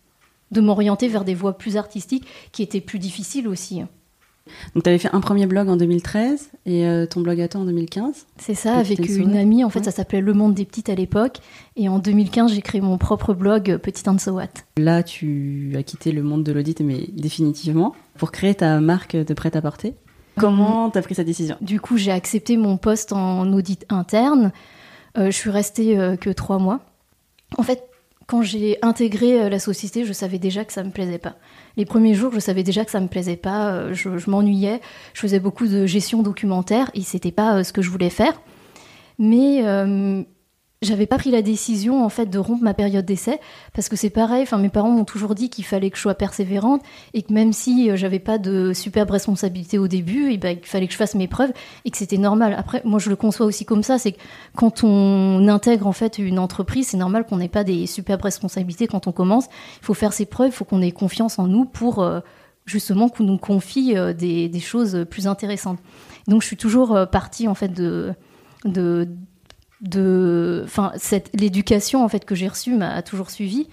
de 0.52 0.60
m'orienter 0.60 1.08
vers 1.08 1.24
des 1.24 1.36
voies 1.36 1.58
plus 1.58 1.78
artistiques 1.78 2.28
qui 2.52 2.64
étaient 2.64 2.82
plus 2.82 3.00
difficiles 3.00 3.48
aussi. 3.48 3.82
Donc 4.74 4.84
tu 4.84 4.89
avais 4.89 4.98
fait 4.98 5.10
un 5.13 5.22
premier 5.22 5.46
blog 5.46 5.70
en 5.70 5.77
2013 5.77 6.51
et 6.66 6.86
euh, 6.86 7.06
ton 7.06 7.22
blog 7.22 7.39
à 7.42 7.48
toi 7.48 7.62
en 7.62 7.66
2015 7.66 8.27
C'est 8.38 8.54
ça, 8.54 8.75
avec 8.75 9.00
une, 9.00 9.36
amie. 9.38 9.63
En 9.63 9.70
fait, 9.70 9.84
ça 9.84 9.92
s'appelait 9.92 10.22
Le 10.22 10.34
Monde 10.34 10.54
des 10.54 10.66
Petites 10.66 10.89
à 10.89 10.96
l'époque. 10.96 11.38
Et 11.75 11.89
en 11.89 12.00
2015, 12.00 12.54
j'ai 12.54 12.62
créé 12.62 12.82
mon 12.82 12.98
propre 12.98 13.34
blog 13.34 13.72
euh, 13.72 13.77
Petite 13.77 14.08
Ansawat. 14.08 14.48
Là, 14.77 15.04
tu 15.04 15.74
as 15.77 15.84
quitté 15.84 16.12
le 16.12 16.24
monde 16.24 16.44
de 16.44 16.51
l'audit, 16.51 16.82
mais 16.82 17.08
définitivement, 17.13 17.96
pour 18.18 18.32
créer 18.32 18.56
ta 18.56 18.80
marque 18.80 19.16
de 19.16 19.34
prêt-à-porter. 19.34 19.96
Comment 20.38 20.89
tu 20.89 20.98
as 20.98 21.01
pris 21.01 21.16
cette 21.16 21.27
décision? 21.27 21.58
Du 21.62 21.80
coup, 21.80 21.98
j'ai 21.98 22.12
accepté 22.12 22.58
mon 22.58 22.77
poste 22.77 23.13
en 23.13 23.51
audit 23.54 23.86
interne. 23.89 24.51
Euh, 25.18 25.27
je 25.27 25.36
suis 25.36 25.50
restée 25.50 25.98
que 26.22 26.30
trois 26.30 26.60
mois. 26.60 26.82
En 27.58 27.63
fait, 27.63 27.84
quand 28.27 28.41
j'ai 28.41 28.77
intégré 28.81 29.50
la 29.50 29.57
société, 29.57 30.05
je 30.05 30.13
savais 30.13 30.38
déjà 30.38 30.65
que 30.65 30.74
ça 30.74 30.84
me 30.84 30.91
plaisait 30.91 31.17
pas. 31.17 31.38
Les 31.77 31.86
premiers 31.86 32.13
jours, 32.13 32.34
je 32.34 32.39
savais 32.39 32.63
déjà 32.63 32.84
que 32.84 32.91
ça 32.91 33.00
me 33.00 33.07
plaisait 33.07 33.38
pas, 33.38 33.72
euh, 33.72 33.93
je, 33.93 34.29
m'ennuyais, 34.29 34.81
je 35.13 35.22
faisais 35.22 35.39
beaucoup 35.39 35.67
de 35.67 35.86
gestion 35.86 36.24
documentaire 36.24 36.91
et 36.93 37.01
c'était 37.01 37.31
pas 37.31 37.57
euh, 37.57 37.63
ce 37.63 37.72
que 37.72 37.81
je 37.81 37.89
voulais 37.89 38.10
faire. 38.10 38.41
Mais, 39.17 39.65
euh, 39.65 40.24
j'avais 40.84 41.07
pas 41.07 41.17
pris 41.17 41.31
la 41.31 41.41
décision 41.41 42.03
en 42.05 42.10
fait 42.10 42.27
de 42.27 42.38
rompre 42.38 42.63
ma 42.63 42.75
période 42.75 43.05
d'essai 43.05 43.39
parce 43.74 43.89
que 43.89 43.96
c'est 43.96 44.12
pareil 44.12 44.43
enfin 44.43 44.60
mes 44.60 44.69
parents 44.69 44.91
m'ont 44.91 45.05
toujours 45.05 45.34
dit 45.34 45.50
qu'il 45.50 45.65
fallait 45.65 45.89
que 45.89 45.98
je 45.98 46.03
sois 46.03 46.13
persévérante 46.13 46.84
et 47.15 47.24
que 47.24 47.34
même 47.34 47.51
si 47.51 47.89
euh, 47.89 47.96
j'avais 47.96 48.19
pas 48.19 48.38
de 48.38 48.74
superbe 48.74 49.10
responsabilité 49.10 49.79
au 49.79 49.88
début 49.88 50.31
eh 50.31 50.38
ben, 50.38 50.57
il 50.62 50.67
fallait 50.67 50.86
que 50.86 50.93
je 50.93 50.98
fasse 50.98 51.15
mes 51.15 51.27
preuves 51.27 51.51
et 51.84 51.89
que 51.89 51.98
c'était 51.98 52.17
normal. 52.17 52.53
Après 52.57 52.81
moi 52.86 53.00
je 53.00 53.10
le 53.10 53.15
conçois 53.15 53.48
aussi 53.48 53.65
comme 53.65 53.81
ça 53.81 53.98
c'est 53.98 54.12
que 54.12 54.19
quand 54.55 54.84
on 54.84 55.48
intègre 55.48 55.88
en 55.88 55.93
fait 55.93 56.19
une 56.19 56.38
entreprise 56.38 56.89
c'est 56.89 56.98
normal 56.98 57.25
qu'on 57.25 57.38
n'ait 57.38 57.48
pas 57.48 57.63
des 57.63 57.88
superbes 57.88 58.22
responsabilités 58.22 58.86
quand 58.86 59.07
on 59.07 59.12
commence. 59.12 59.46
Il 59.81 59.86
faut 59.86 59.96
faire 59.96 60.13
ses 60.13 60.27
preuves 60.27 60.50
il 60.50 60.53
faut 60.53 60.65
qu'on 60.65 60.81
ait 60.84 60.91
confiance 60.91 61.39
en 61.39 61.48
nous 61.48 61.65
pour 61.65 62.03
euh, 62.03 62.19
justement 62.65 63.10
qu'on 63.10 63.24
nous 63.24 63.39
confie 63.39 63.98
euh, 63.98 64.13
des, 64.13 64.60
choses 64.60 65.05
plus 65.10 65.25
intéressantes. 65.25 65.79
Donc 66.27 66.43
je 66.43 66.48
suis 66.48 66.57
toujours 66.57 67.07
partie 67.12 67.48
en 67.48 67.55
fait 67.55 67.69
de 67.74 68.13
de, 68.65 69.07
enfin, 70.68 70.92
l'éducation 71.34 72.04
en 72.04 72.10
fait 72.10 72.26
que 72.26 72.36
j'ai 72.36 72.48
reçue 72.48 72.76
m'a 72.76 73.02
toujours 73.02 73.32
suivi. 73.32 73.68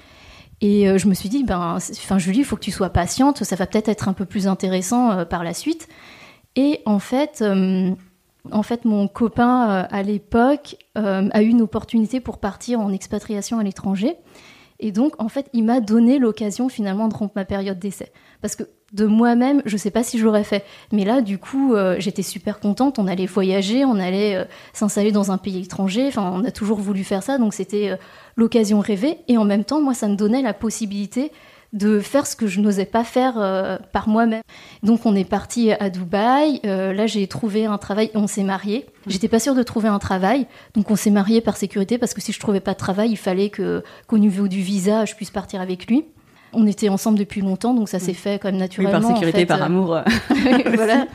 Et 0.61 0.89
euh, 0.89 0.99
je 0.99 1.09
me 1.09 1.15
suis 1.15 1.29
dit, 1.29 1.45
ben, 1.45 1.77
enfin, 1.77 2.19
Julie, 2.19 2.39
il 2.39 2.45
faut 2.45 2.57
que 2.57 2.63
tu 2.63 2.71
sois 2.71 2.91
patiente, 2.91 3.45
ça 3.45 3.57
va 3.57 3.67
peut-être 3.67 3.89
être 3.89 4.09
un 4.09 4.13
peu 4.13 4.25
plus 4.25 4.47
intéressant 4.47 5.11
euh, 5.11 5.25
par 5.25 5.45
la 5.45 5.53
suite. 5.53 5.89
Et 6.57 6.81
en 6.87 7.01
fait, 7.01 7.43
euh, 7.43 7.91
en 8.51 8.63
fait, 8.63 8.85
mon 8.85 9.09
copain 9.09 9.87
à 9.91 10.03
l'époque 10.03 10.77
a 10.95 11.43
eu 11.43 11.49
une 11.49 11.63
opportunité 11.63 12.21
pour 12.21 12.39
partir 12.39 12.79
en 12.79 12.93
expatriation 12.93 13.59
à 13.59 13.65
l'étranger. 13.65 14.15
Et 14.79 14.93
donc, 14.93 15.21
en 15.21 15.29
fait, 15.29 15.49
il 15.53 15.65
m'a 15.65 15.81
donné 15.81 16.19
l'occasion 16.19 16.69
finalement 16.69 17.09
de 17.09 17.15
rompre 17.15 17.33
ma 17.37 17.45
période 17.45 17.79
d'essai. 17.79 18.13
Parce 18.43 18.55
que 18.55 18.65
de 18.95 19.07
moi-même, 19.07 19.61
je 19.67 19.75
ne 19.75 19.79
sais 19.79 19.91
pas 19.91 20.05
si 20.05 20.19
je 20.19 20.25
l'aurais 20.25 20.45
fait. 20.45 20.65
Mais 20.93 21.05
là, 21.05 21.21
du 21.21 21.39
coup, 21.39 21.75
euh, 21.75 21.97
j'étais 21.99 22.23
super 22.23 22.61
contente. 22.61 22.99
On 22.99 23.09
allait 23.09 23.27
voyager, 23.27 23.85
on 23.85 23.99
allait 23.99 24.37
euh, 24.37 24.45
s'installer 24.73 25.11
dans 25.11 25.33
un 25.33 25.39
pays 25.39 25.63
étranger. 25.65 26.07
Enfin, 26.07 26.33
on 26.33 26.45
a 26.45 26.53
toujours 26.53 26.79
voulu 26.79 27.03
faire 27.03 27.23
ça, 27.23 27.37
donc 27.37 27.55
c'était 27.55 27.91
euh, 27.91 27.97
l'occasion 28.37 28.79
rêvée. 28.79 29.19
Et 29.27 29.37
en 29.37 29.45
même 29.45 29.65
temps, 29.65 29.81
moi, 29.81 29.95
ça 29.95 30.07
me 30.07 30.15
donnait 30.15 30.43
la 30.43 30.55
possibilité 30.55 31.33
de 31.73 31.99
faire 31.99 32.25
ce 32.25 32.37
que 32.37 32.47
je 32.47 32.61
n'osais 32.61 32.85
pas 32.85 33.03
faire 33.03 33.81
par 33.91 34.09
moi-même. 34.09 34.43
Donc 34.85 35.07
on 35.07 35.17
est 35.17 35.29
parti 35.29 35.73
à 35.73 35.91
Dubaï. 35.91 36.61
là, 36.63 37.09
j'ai 37.09 37.27
trouvé 37.27 37.67
un 37.67 37.79
travail. 37.79 38.13
On 38.15 38.29
s'est 38.29 38.45
mariés. 38.45 38.87
J'étais 39.09 39.27
pas 39.27 39.41
sûre 39.41 39.57
de 39.57 39.63
trouver 39.65 39.89
un 39.89 39.99
travail, 39.99 40.47
donc 40.77 40.89
on 40.93 40.95
s'est 40.95 41.11
mariés 41.11 41.41
par 41.41 41.57
sécurité 41.57 41.99
parce 41.99 42.15
que 42.15 42.21
si 42.21 42.31
je 42.31 42.39
trouvais 42.39 42.61
pas 42.61 42.75
de 42.75 42.79
travail, 42.79 43.11
il 43.11 43.17
fallait 43.17 43.51
que 43.51 43.83
qu'au 44.07 44.19
niveau 44.19 44.47
du 44.47 44.61
visa, 44.61 45.05
je 45.05 45.17
puisse 45.17 45.33
partir 45.33 45.61
avec 45.61 45.89
lui 45.89 46.05
on 46.55 46.67
était 46.67 46.89
ensemble 46.89 47.19
depuis 47.19 47.41
longtemps, 47.41 47.75
donc 47.75 47.89
ça 47.89 47.99
s'est 47.99 48.13
mm. 48.13 48.17
fait 48.17 48.39
quand 48.39 48.49
même 48.49 48.59
naturellement. 48.59 49.01
par 49.01 49.15
sécurité, 49.15 49.47
par 49.47 49.63
amour. 49.63 50.01
voilà. 50.75 51.07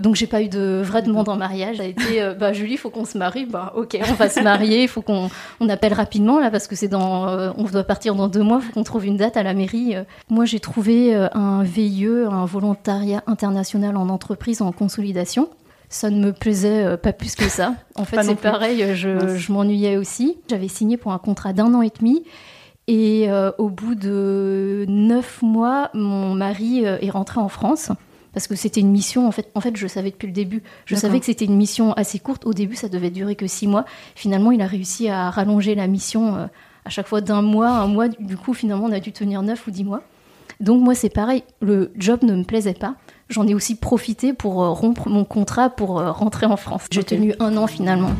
Donc 0.00 0.16
j'ai 0.16 0.26
pas 0.26 0.42
eu 0.42 0.48
de 0.48 0.82
vrai 0.84 1.02
demande 1.02 1.28
en 1.28 1.36
mariage. 1.36 1.78
Ça 1.78 1.82
a 1.82 1.86
été, 1.86 2.22
euh, 2.22 2.34
bah 2.34 2.52
Julie, 2.52 2.74
il 2.74 2.78
faut 2.78 2.90
qu'on 2.90 3.04
se 3.04 3.16
marie. 3.16 3.46
Bah 3.46 3.72
ok, 3.76 3.98
on 4.08 4.14
va 4.14 4.28
se 4.28 4.40
marier. 4.40 4.82
Il 4.82 4.88
faut 4.88 5.02
qu'on 5.02 5.30
on 5.60 5.68
appelle 5.68 5.94
rapidement 5.94 6.40
là 6.40 6.50
parce 6.50 6.66
que 6.66 6.76
c'est 6.76 6.88
dans, 6.88 7.28
euh, 7.28 7.50
on 7.56 7.64
doit 7.64 7.84
partir 7.84 8.14
dans 8.14 8.28
deux 8.28 8.42
mois. 8.42 8.60
Il 8.62 8.66
faut 8.66 8.72
qu'on 8.72 8.84
trouve 8.84 9.06
une 9.06 9.16
date 9.16 9.36
à 9.36 9.42
la 9.42 9.54
mairie. 9.54 9.94
Moi 10.28 10.44
j'ai 10.44 10.60
trouvé 10.60 11.14
euh, 11.14 11.28
un 11.32 11.62
VIE, 11.62 12.06
un 12.30 12.44
volontariat 12.44 13.22
international 13.26 13.96
en 13.96 14.08
entreprise 14.08 14.62
en 14.62 14.72
consolidation 14.72 15.48
ça 15.90 16.10
ne 16.10 16.18
me 16.18 16.32
plaisait 16.32 16.96
pas 16.96 17.12
plus 17.12 17.36
que 17.36 17.48
ça. 17.48 17.74
En 17.94 18.04
fait, 18.04 18.20
c'est 18.24 18.34
pareil, 18.34 18.96
je, 18.96 19.36
je 19.36 19.52
m'ennuyais 19.52 19.96
aussi. 19.96 20.38
J'avais 20.50 20.66
signé 20.66 20.96
pour 20.96 21.12
un 21.12 21.18
contrat 21.18 21.52
d'un 21.52 21.72
an 21.72 21.82
et 21.82 21.92
demi 21.96 22.24
et 22.86 23.30
euh, 23.30 23.50
au 23.58 23.70
bout 23.70 23.94
de 23.94 24.84
neuf 24.88 25.40
mois, 25.42 25.90
mon 25.94 26.34
mari 26.34 26.84
euh, 26.84 26.98
est 27.00 27.10
rentré 27.10 27.40
en 27.40 27.48
France 27.48 27.90
parce 28.32 28.46
que 28.46 28.56
c'était 28.56 28.80
une 28.80 28.90
mission. 28.90 29.26
En 29.26 29.30
fait, 29.30 29.48
en 29.54 29.60
fait, 29.60 29.76
je 29.76 29.86
savais 29.86 30.10
depuis 30.10 30.26
le 30.26 30.32
début. 30.32 30.62
Je 30.86 30.96
savais 30.96 31.20
que 31.20 31.26
c'était 31.26 31.44
une 31.44 31.56
mission 31.56 31.92
assez 31.94 32.18
courte. 32.18 32.44
Au 32.46 32.52
début, 32.52 32.74
ça 32.74 32.88
devait 32.88 33.10
durer 33.10 33.36
que 33.36 33.46
six 33.46 33.66
mois. 33.66 33.84
Finalement, 34.14 34.50
il 34.50 34.60
a 34.60 34.66
réussi 34.66 35.08
à 35.08 35.30
rallonger 35.30 35.74
la 35.74 35.86
mission 35.86 36.34
euh, 36.34 36.46
à 36.84 36.90
chaque 36.90 37.06
fois 37.06 37.20
d'un 37.20 37.42
mois, 37.42 37.70
un 37.70 37.86
mois. 37.86 38.08
Du 38.08 38.36
coup, 38.36 38.52
finalement, 38.52 38.86
on 38.86 38.92
a 38.92 39.00
dû 39.00 39.12
tenir 39.12 39.42
neuf 39.42 39.66
ou 39.66 39.70
dix 39.70 39.84
mois. 39.84 40.02
Donc 40.60 40.82
moi, 40.82 40.94
c'est 40.94 41.08
pareil. 41.08 41.42
Le 41.62 41.92
job 41.96 42.22
ne 42.22 42.34
me 42.34 42.44
plaisait 42.44 42.74
pas. 42.74 42.96
J'en 43.30 43.46
ai 43.46 43.54
aussi 43.54 43.76
profité 43.76 44.34
pour 44.34 44.56
rompre 44.56 45.08
mon 45.08 45.24
contrat 45.24 45.70
pour 45.70 46.02
rentrer 46.02 46.44
en 46.44 46.56
France. 46.56 46.86
J'ai 46.90 47.04
tenu 47.04 47.34
un 47.40 47.56
an 47.56 47.66
finalement. 47.66 48.10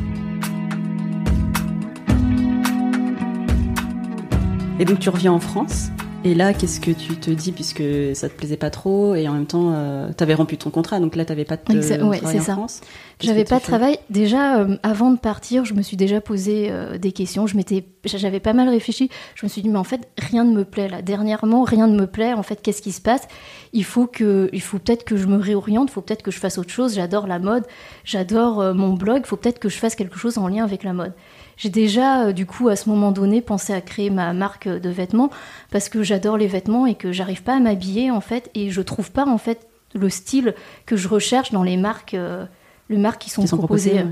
Et 4.81 4.85
donc 4.85 4.99
tu 4.99 5.09
reviens 5.09 5.33
en 5.33 5.41
France. 5.41 5.91
Et 6.27 6.35
là, 6.35 6.55
qu'est-ce 6.55 6.81
que 6.81 6.91
tu 6.91 7.17
te 7.17 7.31
dis 7.31 7.53
puisque 7.53 7.83
ça 8.15 8.31
te 8.31 8.35
plaisait 8.35 8.57
pas 8.57 8.71
trop 8.71 9.15
et 9.15 9.29
en 9.29 9.35
même 9.35 9.45
temps, 9.45 9.73
euh, 9.75 10.09
tu 10.17 10.23
avais 10.23 10.33
rompu 10.33 10.57
ton 10.57 10.71
contrat, 10.71 10.99
donc 10.99 11.17
là, 11.17 11.27
tu 11.27 11.33
n'avais 11.33 11.45
pas 11.45 11.59
de 11.59 11.63
travail 11.63 12.25
en 12.25 12.41
ça. 12.41 12.55
France. 12.55 12.81
J'avais 13.21 13.45
pas 13.45 13.59
de 13.59 13.63
travail. 13.63 13.99
Déjà, 14.09 14.59
euh, 14.59 14.79
avant 14.83 15.11
de 15.11 15.19
partir, 15.19 15.67
je 15.67 15.75
me 15.75 15.83
suis 15.83 15.99
déjà 15.99 16.23
posé 16.23 16.69
euh, 16.71 16.97
des 16.97 17.13
questions. 17.13 17.47
Je 17.47 17.59
m'étais, 17.59 17.85
j'avais 18.07 18.41
pas 18.41 18.55
mal 18.55 18.71
réfléchi. 18.71 19.11
Je 19.35 19.45
me 19.45 19.51
suis 19.51 19.61
dit, 19.61 19.69
mais 19.69 19.79
en 19.79 19.85
fait, 19.85 20.09
rien 20.17 20.45
ne 20.45 20.53
me 20.55 20.65
plaît 20.65 20.89
là. 20.89 21.03
Dernièrement, 21.03 21.63
rien 21.63 21.89
ne 21.89 21.97
me 21.97 22.07
plaît. 22.07 22.33
En 22.33 22.43
fait, 22.43 22.63
qu'est-ce 22.63 22.81
qui 22.81 22.93
se 22.93 23.03
passe? 23.03 23.29
Il 23.75 23.85
faut 23.85 24.07
que, 24.07 24.49
il 24.55 24.63
faut 24.63 24.79
peut-être 24.79 25.05
que 25.05 25.19
je 25.19 25.27
me 25.27 25.37
réoriente. 25.37 25.91
Il 25.91 25.93
faut 25.93 26.01
peut-être 26.01 26.23
que 26.23 26.31
je 26.31 26.39
fasse 26.39 26.57
autre 26.57 26.71
chose. 26.71 26.95
J'adore 26.95 27.27
la 27.27 27.39
mode. 27.39 27.65
J'adore 28.05 28.75
mon 28.75 28.95
blog. 28.95 29.21
Il 29.25 29.27
faut 29.27 29.37
peut-être 29.37 29.59
que 29.59 29.69
je 29.69 29.77
fasse 29.77 29.95
quelque 29.95 30.17
chose 30.17 30.39
en 30.39 30.49
lien 30.49 30.65
avec 30.65 30.85
la 30.85 30.95
mode. 30.95 31.13
J'ai 31.57 31.69
déjà, 31.69 32.27
euh, 32.27 32.33
du 32.33 32.47
coup, 32.47 32.69
à 32.69 32.77
ce 32.77 32.89
moment 32.89 33.13
donné, 33.13 33.41
pensé 33.41 33.73
à 33.73 33.81
créer 33.81 34.11
ma 34.11 34.33
marque 34.33 34.69
de 34.69 34.91
vêtements 34.91 35.31
parce 35.71 35.89
que 35.89 36.03
j'adore 36.03 36.37
les 36.37 36.47
vêtements 36.47 36.87
et 36.87 36.95
que 36.95 37.13
j'arrive 37.13 37.43
pas 37.43 37.57
à 37.57 37.61
m'habiller, 37.61 38.11
en 38.11 38.21
fait, 38.21 38.51
et 38.55 38.71
je 38.71 38.81
trouve 38.81 39.11
pas, 39.11 39.27
en 39.27 39.39
fait, 39.39 39.67
le 39.95 40.11
style 40.11 40.55
que 40.87 40.97
je 40.97 41.09
recherche 41.09 41.53
dans 41.53 41.63
les 41.63 41.77
marques, 41.77 42.15
euh, 42.15 42.45
les 42.91 42.99
marques 42.99 43.23
qui 43.23 43.31
sont, 43.31 43.45
proposées. 43.47 44.05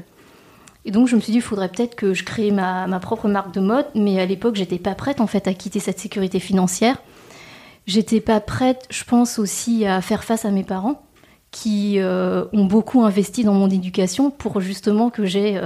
Et 0.84 0.90
donc, 0.90 1.06
je 1.06 1.14
me 1.14 1.20
suis 1.20 1.32
dit, 1.32 1.38
il 1.38 1.42
faudrait 1.42 1.68
peut-être 1.68 1.94
que 1.94 2.12
je 2.12 2.25
crée 2.25 2.50
ma, 2.50 2.87
ma, 2.87 2.99
propre 2.99 3.28
marque 3.28 3.54
de 3.54 3.61
mode, 3.61 3.87
mais 3.94 4.20
à 4.20 4.26
l'époque, 4.26 4.56
j'étais 4.56 4.78
pas 4.78 4.94
prête, 4.94 5.20
en 5.20 5.26
fait, 5.26 5.46
à 5.46 5.54
quitter 5.54 5.78
cette 5.78 5.99
sécurité 6.00 6.40
financière. 6.40 7.00
J'étais 7.87 8.20
pas 8.20 8.40
prête, 8.40 8.87
je 8.90 9.04
pense 9.04 9.38
aussi, 9.38 9.87
à 9.87 10.00
faire 10.00 10.25
face 10.25 10.44
à 10.44 10.50
mes 10.50 10.64
parents 10.64 11.02
qui 11.52 11.99
euh, 11.99 12.46
ont 12.52 12.64
beaucoup 12.64 13.02
investi 13.02 13.44
dans 13.44 13.52
mon 13.52 13.68
éducation 13.68 14.30
pour 14.30 14.61
justement 14.61 15.11
que 15.11 15.26
j'ai 15.26 15.61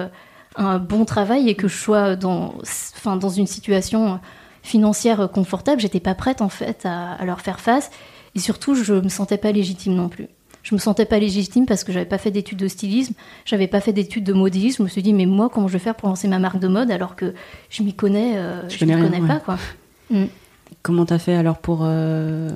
un 0.57 0.79
bon 0.79 1.05
travail 1.05 1.49
et 1.49 1.55
que 1.55 1.69
je 1.69 1.77
sois 1.77 2.17
dans, 2.17 2.55
enfin, 2.97 3.17
dans 3.17 3.29
une 3.29 3.47
situation 3.47 4.21
financière 4.63 5.29
confortable, 5.33 5.81
j'étais 5.81 6.01
pas 6.01 6.15
prête 6.15 6.43
en 6.43 6.49
fait 6.49 6.85
à, 6.85 7.25
leur 7.25 7.41
faire 7.41 7.61
face. 7.61 7.91
Et 8.35 8.39
surtout, 8.39 8.75
je 8.75 8.95
me 8.95 9.09
sentais 9.09 9.39
pas 9.39 9.53
légitime 9.53 9.95
non 9.95 10.09
plus. 10.09 10.29
Je 10.63 10.75
me 10.75 10.81
sentais 10.81 11.07
pas 11.07 11.21
légitime 11.21 11.65
parce 11.65 11.85
que 11.85 11.93
j'avais 11.93 12.07
pas 12.07 12.19
fait 12.19 12.33
d'études 12.33 12.59
de 12.59 12.67
stylisme, 12.67 13.15
j'avais 13.45 13.69
pas 13.69 13.81
fait 13.81 13.93
d'études 13.93 14.25
de 14.25 14.33
modélisme. 14.33 14.79
Je 14.79 14.83
me 14.83 14.89
suis 14.89 15.03
dit, 15.03 15.13
mais 15.13 15.27
moi, 15.27 15.49
comment 15.49 15.69
je 15.69 15.75
vais 15.75 15.79
faire 15.79 15.95
pour 15.95 16.09
lancer 16.09 16.27
ma 16.27 16.41
marque 16.41 16.59
de 16.59 16.67
mode 16.67 16.91
alors 16.91 17.15
que 17.15 17.35
je 17.71 17.85
m'y 17.85 17.95
connais, 17.95 18.37
euh, 18.37 18.69
je, 18.69 18.85
m'y 18.85 18.93
connais 18.93 19.27
pas, 19.27 19.41
quoi. 19.41 19.59
Mm. 20.09 20.27
Comment 20.83 21.05
t'as 21.05 21.19
fait 21.19 21.35
alors 21.35 21.59
pour, 21.59 21.81
euh, 21.83 22.49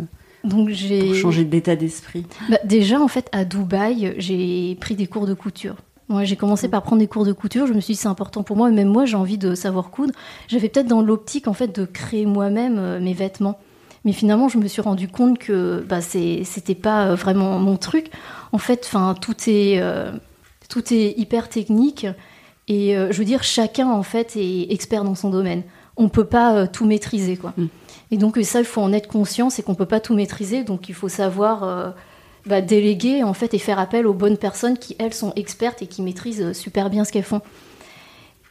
Donc 0.44 0.68
j'ai 0.68 1.14
changer 1.14 1.44
d'état 1.44 1.74
d'esprit? 1.74 2.24
Bah, 2.48 2.58
Déjà, 2.62 3.00
en 3.00 3.08
fait, 3.08 3.28
à 3.32 3.44
Dubaï, 3.44 4.14
j'ai 4.18 4.76
pris 4.76 4.94
des 4.94 5.08
cours 5.08 5.26
de 5.26 5.34
couture 5.34 5.74
j'ai 6.22 6.36
commencé 6.36 6.68
par 6.68 6.82
prendre 6.82 7.00
des 7.00 7.06
cours 7.06 7.24
de 7.24 7.32
couture. 7.32 7.66
Je 7.66 7.72
me 7.72 7.80
suis 7.80 7.94
dit 7.94 8.00
c'est 8.00 8.08
important 8.08 8.42
pour 8.42 8.56
moi. 8.56 8.68
Et 8.68 8.72
même 8.72 8.88
moi, 8.88 9.04
j'ai 9.04 9.16
envie 9.16 9.38
de 9.38 9.54
savoir 9.54 9.90
coudre. 9.90 10.12
J'avais 10.48 10.68
peut-être 10.68 10.88
dans 10.88 11.02
l'optique 11.02 11.48
en 11.48 11.52
fait 11.52 11.74
de 11.74 11.84
créer 11.84 12.26
moi-même 12.26 12.78
euh, 12.78 13.00
mes 13.00 13.12
vêtements. 13.12 13.58
Mais 14.04 14.12
finalement, 14.12 14.48
je 14.48 14.58
me 14.58 14.66
suis 14.66 14.82
rendu 14.82 15.08
compte 15.08 15.38
que 15.38 15.84
bah, 15.88 16.00
c'était 16.00 16.74
pas 16.74 17.06
euh, 17.06 17.14
vraiment 17.14 17.58
mon 17.58 17.76
truc. 17.76 18.10
En 18.52 18.58
fait, 18.58 18.84
enfin, 18.86 19.14
tout 19.20 19.36
est 19.46 19.80
euh, 19.80 20.10
tout 20.68 20.92
est 20.92 21.14
hyper 21.18 21.48
technique. 21.48 22.06
Et 22.68 22.94
je 22.94 23.18
veux 23.18 23.24
dire, 23.24 23.42
chacun 23.42 23.90
en 23.90 24.04
fait 24.04 24.36
est 24.36 24.70
expert 24.70 25.02
dans 25.02 25.16
son 25.16 25.28
domaine. 25.28 25.64
On 25.96 26.08
peut 26.08 26.24
pas 26.24 26.68
tout 26.68 26.86
maîtriser, 26.86 27.36
quoi. 27.36 27.52
Mm. 27.56 27.66
Et 28.12 28.16
donc 28.16 28.38
ça, 28.44 28.60
il 28.60 28.64
faut 28.64 28.80
en 28.80 28.92
être 28.92 29.08
conscient, 29.08 29.50
c'est 29.50 29.62
qu'on 29.62 29.74
peut 29.74 29.86
pas 29.86 29.98
tout 29.98 30.14
maîtriser. 30.14 30.62
Donc 30.62 30.88
il 30.88 30.94
faut 30.94 31.08
savoir 31.08 31.94
bah, 32.46 32.60
déléguer 32.60 33.22
en 33.22 33.34
fait 33.34 33.54
et 33.54 33.58
faire 33.58 33.78
appel 33.78 34.06
aux 34.06 34.14
bonnes 34.14 34.38
personnes 34.38 34.78
qui 34.78 34.96
elles 34.98 35.14
sont 35.14 35.32
expertes 35.36 35.82
et 35.82 35.86
qui 35.86 36.02
maîtrisent 36.02 36.42
euh, 36.42 36.52
super 36.54 36.90
bien 36.90 37.04
ce 37.04 37.12
qu'elles 37.12 37.22
font. 37.22 37.42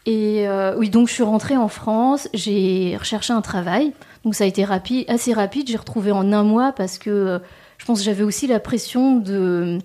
Et 0.05 0.47
euh, 0.47 0.75
oui, 0.77 0.89
donc 0.89 1.07
je 1.07 1.13
suis 1.13 1.23
rentrée 1.23 1.57
en 1.57 1.67
France, 1.67 2.29
j'ai 2.33 2.95
recherché 2.97 3.33
un 3.33 3.41
travail, 3.41 3.93
donc 4.23 4.33
ça 4.33 4.43
a 4.43 4.47
été 4.47 4.63
rapide, 4.63 5.05
assez 5.07 5.33
rapide. 5.33 5.67
J'ai 5.69 5.77
retrouvé 5.77 6.11
en 6.11 6.31
un 6.31 6.43
mois 6.43 6.71
parce 6.71 6.97
que 6.97 7.09
euh, 7.09 7.39
je 7.77 7.85
pense 7.85 7.99
que 7.99 8.05
j'avais 8.05 8.23
aussi 8.23 8.47
la 8.47 8.59
pression 8.59 9.17
de 9.17 9.79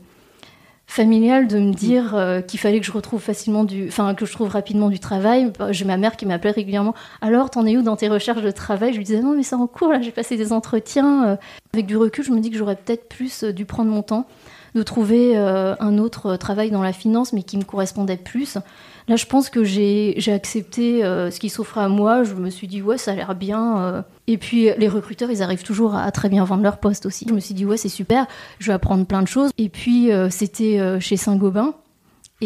familial 0.87 1.49
de 1.49 1.59
me 1.59 1.73
dire 1.73 2.15
euh, 2.15 2.41
qu'il 2.41 2.61
fallait 2.61 2.81
que 2.81 2.87
je 2.87 2.93
retrouve 2.93 3.21
facilement 3.21 3.65
du, 3.65 3.89
enfin 3.89 4.15
que 4.15 4.27
je 4.27 4.33
trouve 4.33 4.49
rapidement 4.49 4.91
du 4.91 4.99
travail. 4.99 5.53
J'ai 5.71 5.85
ma 5.85 5.97
mère 5.97 6.17
qui 6.17 6.27
m'appelait 6.27 6.51
régulièrement. 6.51 6.95
Alors, 7.21 7.51
t'en 7.51 7.67
es 7.67 7.77
où 7.77 7.83
dans 7.83 7.97
tes 7.97 8.09
recherches 8.09 8.43
de 8.43 8.51
travail? 8.51 8.93
Je 8.93 8.99
lui 8.99 9.05
disais 9.05 9.21
non, 9.21 9.35
mais 9.35 9.43
c'est 9.43 9.57
en 9.57 9.67
cours 9.67 9.93
là. 9.93 10.01
J'ai 10.01 10.13
passé 10.13 10.37
des 10.37 10.53
entretiens. 10.53 11.29
Euh. 11.29 11.37
Avec 11.73 11.87
du 11.87 11.97
recul, 11.97 12.25
je 12.25 12.31
me 12.31 12.41
dis 12.41 12.51
que 12.51 12.57
j'aurais 12.57 12.77
peut-être 12.77 13.09
plus 13.09 13.45
euh, 13.45 13.53
dû 13.53 13.65
prendre 13.65 13.91
mon 13.91 14.03
temps 14.03 14.27
de 14.75 14.83
trouver 14.83 15.37
un 15.37 15.99
autre 15.99 16.35
travail 16.35 16.73
dans 16.73 16.83
la 16.83 16.93
finance, 16.93 17.33
mais 17.33 17.45
qui 17.45 17.57
me 17.57 17.63
correspondait 17.63 18.17
plus. 18.17 18.59
Là, 19.07 19.17
je 19.17 19.27
pense 19.27 19.51
que 19.51 19.65
j'ai 19.65 20.17
accepté 20.29 21.05
euh, 21.05 21.31
ce 21.31 21.39
qui 21.39 21.51
s'offrait 21.51 21.83
à 21.83 21.89
moi. 21.89 22.25
Je 22.25 22.35
me 22.35 22.49
suis 22.49 22.67
dit, 22.67 22.81
ouais, 22.81 22.97
ça 22.97 23.13
a 23.13 23.15
l'air 23.15 23.35
bien. 23.35 23.79
Euh. 23.79 24.03
Et 24.27 24.39
puis, 24.39 24.71
les 24.79 24.89
recruteurs, 24.89 25.31
ils 25.31 25.43
arrivent 25.43 25.63
toujours 25.63 25.95
à, 25.95 26.11
très 26.11 26.31
bien 26.31 26.45
vendre 26.45 26.63
leur 26.63 26.79
poste 26.79 27.05
aussi. 27.05 27.27
Je 27.29 27.35
me 27.35 27.41
suis 27.41 27.55
dit, 27.55 27.67
ouais, 27.67 27.77
c'est 27.77 27.91
super, 27.91 28.27
je 28.59 28.69
vais 28.69 28.73
apprendre 28.73 29.05
plein 29.05 29.21
de 29.21 29.29
choses. 29.29 29.51
Et 29.59 29.69
puis, 29.69 30.11
euh, 30.11 30.31
c'était 30.31 31.01
chez 31.01 31.17
Saint-Gobain. 31.17 31.75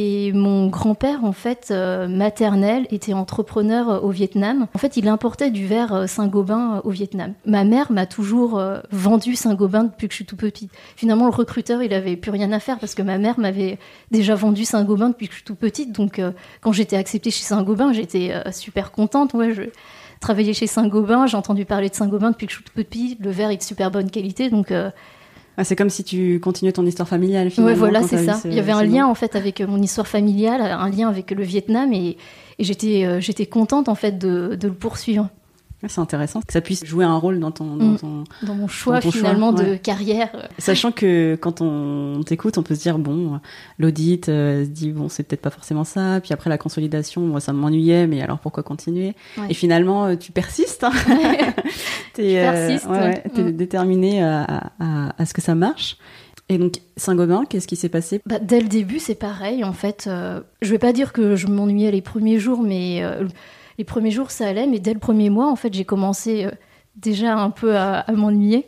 Et 0.01 0.31
mon 0.33 0.69
grand-père, 0.69 1.25
en 1.25 1.33
fait, 1.33 1.73
euh, 1.73 2.07
maternel, 2.07 2.87
était 2.93 3.15
entrepreneur 3.15 3.91
euh, 3.91 3.99
au 3.99 4.11
Vietnam. 4.11 4.69
En 4.73 4.79
fait, 4.79 4.97
il 4.97 5.09
importait 5.09 5.51
du 5.51 5.67
verre 5.67 5.93
euh, 5.93 6.07
Saint-Gobain 6.07 6.81
au 6.85 6.91
Vietnam. 6.91 7.35
Ma 7.47 7.65
mère 7.65 7.91
m'a 7.91 8.07
toujours 8.07 8.63
vendu 8.93 9.35
Saint-Gobain 9.35 9.85
depuis 9.85 10.07
que 10.07 10.13
je 10.13 10.19
suis 10.19 10.25
tout 10.25 10.37
petite. 10.37 10.71
Finalement, 10.95 11.25
le 11.25 11.33
recruteur, 11.33 11.83
il 11.83 11.93
avait 11.93 12.15
plus 12.15 12.31
rien 12.31 12.53
à 12.53 12.61
faire 12.61 12.79
parce 12.79 12.95
que 12.95 13.03
ma 13.03 13.19
mère 13.19 13.41
m'avait 13.41 13.81
déjà 14.13 14.37
vendu 14.37 14.65
Saint-Gobain 14.65 15.09
depuis 15.09 15.27
que 15.27 15.33
je 15.33 15.39
suis 15.39 15.45
tout 15.45 15.57
petite. 15.57 15.91
Donc, 15.91 16.21
quand 16.61 16.71
j'étais 16.71 16.97
acceptée 16.97 17.33
chez 17.33 17.43
Saint-Gobain, 17.43 17.93
j'étais 17.93 18.33
super 18.53 18.93
contente. 18.93 19.35
Ouais, 19.35 19.53
je 19.53 19.63
travaillais 20.21 20.53
chez 20.53 20.69
Saint-Gobain, 20.69 21.27
j'ai 21.27 21.37
entendu 21.37 21.65
parler 21.65 21.89
de 21.89 21.95
Saint-Gobain 21.97 22.31
depuis 22.31 22.47
que 22.47 22.53
je 22.53 22.59
suis 22.59 22.65
toute 22.65 22.75
petite. 22.75 23.19
Le 23.21 23.31
verre 23.31 23.51
est 23.51 23.57
de 23.57 23.63
super 23.63 23.91
bonne 23.91 24.11
qualité, 24.11 24.49
donc 24.49 24.73
ah, 25.61 25.65
c'est 25.65 25.75
comme 25.75 25.91
si 25.91 26.05
tu 26.05 26.39
continuais 26.39 26.71
ton 26.71 26.87
histoire 26.87 27.09
familiale 27.09 27.51
finalement. 27.51 27.73
Oui, 27.73 27.79
voilà, 27.79 28.03
c'est 28.05 28.25
ça. 28.25 28.41
Il 28.45 28.55
y 28.55 28.61
avait 28.61 28.71
un 28.71 28.85
lien 28.85 29.09
en 29.09 29.17
fait 29.17 29.35
avec 29.35 29.61
mon 29.61 29.83
histoire 29.83 30.07
familiale, 30.07 30.61
un 30.63 30.89
lien 30.89 31.09
avec 31.09 31.33
le 31.33 31.43
Vietnam 31.43 31.93
et, 31.93 32.17
j'étais 32.61 33.05
euh, 33.05 33.21
j'étais 33.21 33.47
contente 33.47 33.89
en 33.89 33.97
fait 33.97 34.19
de, 34.19 34.55
de 34.55 34.69
le 34.69 34.75
poursuivre. 34.75 35.29
C'est 35.87 36.01
intéressant 36.01 36.41
que 36.41 36.53
ça 36.53 36.61
puisse 36.61 36.85
jouer 36.85 37.05
un 37.05 37.17
rôle 37.17 37.39
dans 37.39 37.53
ton 37.53 37.77
dans, 37.77 37.85
mm. 37.93 37.99
ton, 37.99 38.25
dans 38.43 38.55
mon 38.57 38.67
choix 38.67 39.01
finalement 39.01 39.53
de 39.53 39.77
carrière. 39.77 40.31
Sachant 40.59 40.91
que 40.91 41.39
quand 41.41 41.61
on 41.61 42.21
t'écoute, 42.27 42.59
on 42.59 42.65
peut 42.65 42.75
se 42.75 42.81
dire 42.81 42.99
bon, 42.99 43.41
l'audit 43.79 44.29
euh, 44.29 44.65
se 44.65 44.69
dit 44.71 44.91
bon, 44.91 45.09
c'est 45.09 45.23
peut-être 45.23 45.41
pas 45.41 45.51
forcément 45.51 45.85
ça. 45.85 46.21
Puis 46.21 46.33
après 46.33 46.51
la 46.51 46.59
consolidation, 46.59 47.21
moi 47.23 47.39
ça 47.39 47.53
m'ennuyait, 47.53 48.09
mais 48.09 48.21
alors 48.21 48.41
pourquoi 48.41 48.65
continuer? 48.65 49.15
Et 49.49 49.55
finalement, 49.55 50.07
euh, 50.07 50.17
tu 50.17 50.33
persistes. 50.33 50.83
Hein 50.83 50.93
t'es 52.15 52.39
euh, 52.39 52.77
ouais, 52.89 53.23
mm. 53.37 53.53
déterminé 53.53 54.23
à, 54.25 54.73
à, 54.81 55.13
à, 55.17 55.27
ce 55.27 55.33
que 55.33 55.41
ça 55.41 55.55
marche. 55.55 55.97
Et 56.49 56.59
donc, 56.59 56.77
Saint-Gobain, 56.97 57.45
qu'est-ce 57.49 57.69
qui 57.69 57.77
s'est 57.77 57.91
passé? 57.91 58.21
Bah, 58.27 58.39
Dès 58.41 58.61
le 58.61 58.69
début, 58.69 58.99
c'est 58.99 59.15
pareil. 59.15 59.63
En 59.63 59.75
fait, 59.75 60.07
euh, 60.09 60.41
je 60.63 60.71
vais 60.71 60.79
pas 60.79 60.93
dire 60.93 61.13
que 61.13 61.37
je 61.37 61.47
m'ennuyais 61.47 61.91
les 61.93 62.01
premiers 62.01 62.41
jours, 62.41 62.63
mais 62.63 63.03
les 63.79 63.85
premiers 63.85 64.11
jours, 64.11 64.31
ça 64.31 64.47
allait, 64.47 64.67
mais 64.67 64.81
dès 64.81 64.93
le 64.93 64.99
premier 64.99 65.31
mois, 65.31 65.51
en 65.51 65.57
fait, 65.57 65.73
j'ai 65.73 65.85
commencé 65.85 66.45
euh, 66.45 66.51
déjà 66.97 67.37
un 67.37 67.51
peu 67.51 67.77
à, 67.77 68.05
m'ennuyer. 68.13 68.67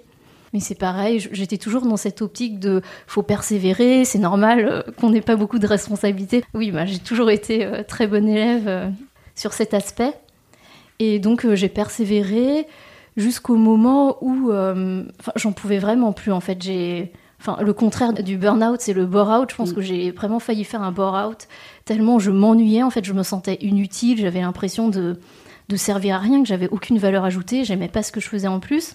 Mais 0.53 0.61
c'est 0.61 0.77
pareil, 0.77 1.21
j'étais 1.33 1.59
toujours 1.59 1.83
dans 1.83 1.97
cette 1.97 2.23
optique 2.23 2.59
de 2.59 2.83
faut 3.07 3.23
persévérer, 3.23 4.05
c'est 4.05 4.19
normal 4.19 4.67
euh, 4.69 4.83
qu'on 5.01 5.11
n'ait 5.11 5.21
pas 5.21 5.37
beaucoup 5.37 5.59
de 5.59 5.67
responsabilités. 5.67 6.45
Oui, 6.55 6.71
bah, 6.71 6.87
j'ai 6.87 6.99
toujours 6.99 7.31
été 7.31 7.65
euh, 7.65 7.83
très 7.87 8.07
bonne 8.07 8.29
élève 8.29 8.93
sur 9.35 9.53
cet 9.53 9.75
aspect. 9.75 10.13
Et 10.99 11.19
donc 11.19 11.47
j'ai 11.55 11.69
persévéré 11.69 12.67
jusqu'au 13.17 13.57
moment 13.57 14.19
où 14.21 14.53
j'en 15.35 15.53
pouvais 15.53 15.79
vraiment 15.79 16.13
plus. 16.13 16.31
En 16.31 16.41
fait, 16.41 16.63
j'ai 16.63 17.13
Enfin, 17.41 17.57
le 17.63 17.73
contraire 17.73 18.13
du 18.13 18.37
burn-out, 18.37 18.81
c'est 18.81 18.93
le 18.93 19.07
bore-out. 19.07 19.51
Je 19.51 19.57
pense 19.57 19.71
mm. 19.71 19.75
que 19.75 19.81
j'ai 19.81 20.11
vraiment 20.11 20.41
failli 20.41 20.63
faire 20.63 20.83
un 20.83 20.93
bore-out 20.93 21.49
tellement 21.91 22.21
je 22.21 22.31
m'ennuyais. 22.31 22.85
En 22.85 22.91
fait, 22.91 23.05
je 23.05 23.13
me 23.13 23.25
sentais 23.25 23.59
inutile. 23.63 24.17
J'avais 24.17 24.43
l'impression 24.43 24.91
de, 24.91 25.19
de 25.69 25.77
servir 25.77 26.15
à 26.15 26.19
rien, 26.19 26.41
que 26.41 26.47
j'avais 26.47 26.69
aucune 26.69 26.99
valeur 26.99 27.25
ajoutée. 27.25 27.65
J'aimais 27.65 27.89
pas 27.89 28.05
ce 28.05 28.13
que 28.13 28.21
je 28.21 28.29
faisais 28.29 28.47
en 28.47 28.61
plus. 28.61 28.95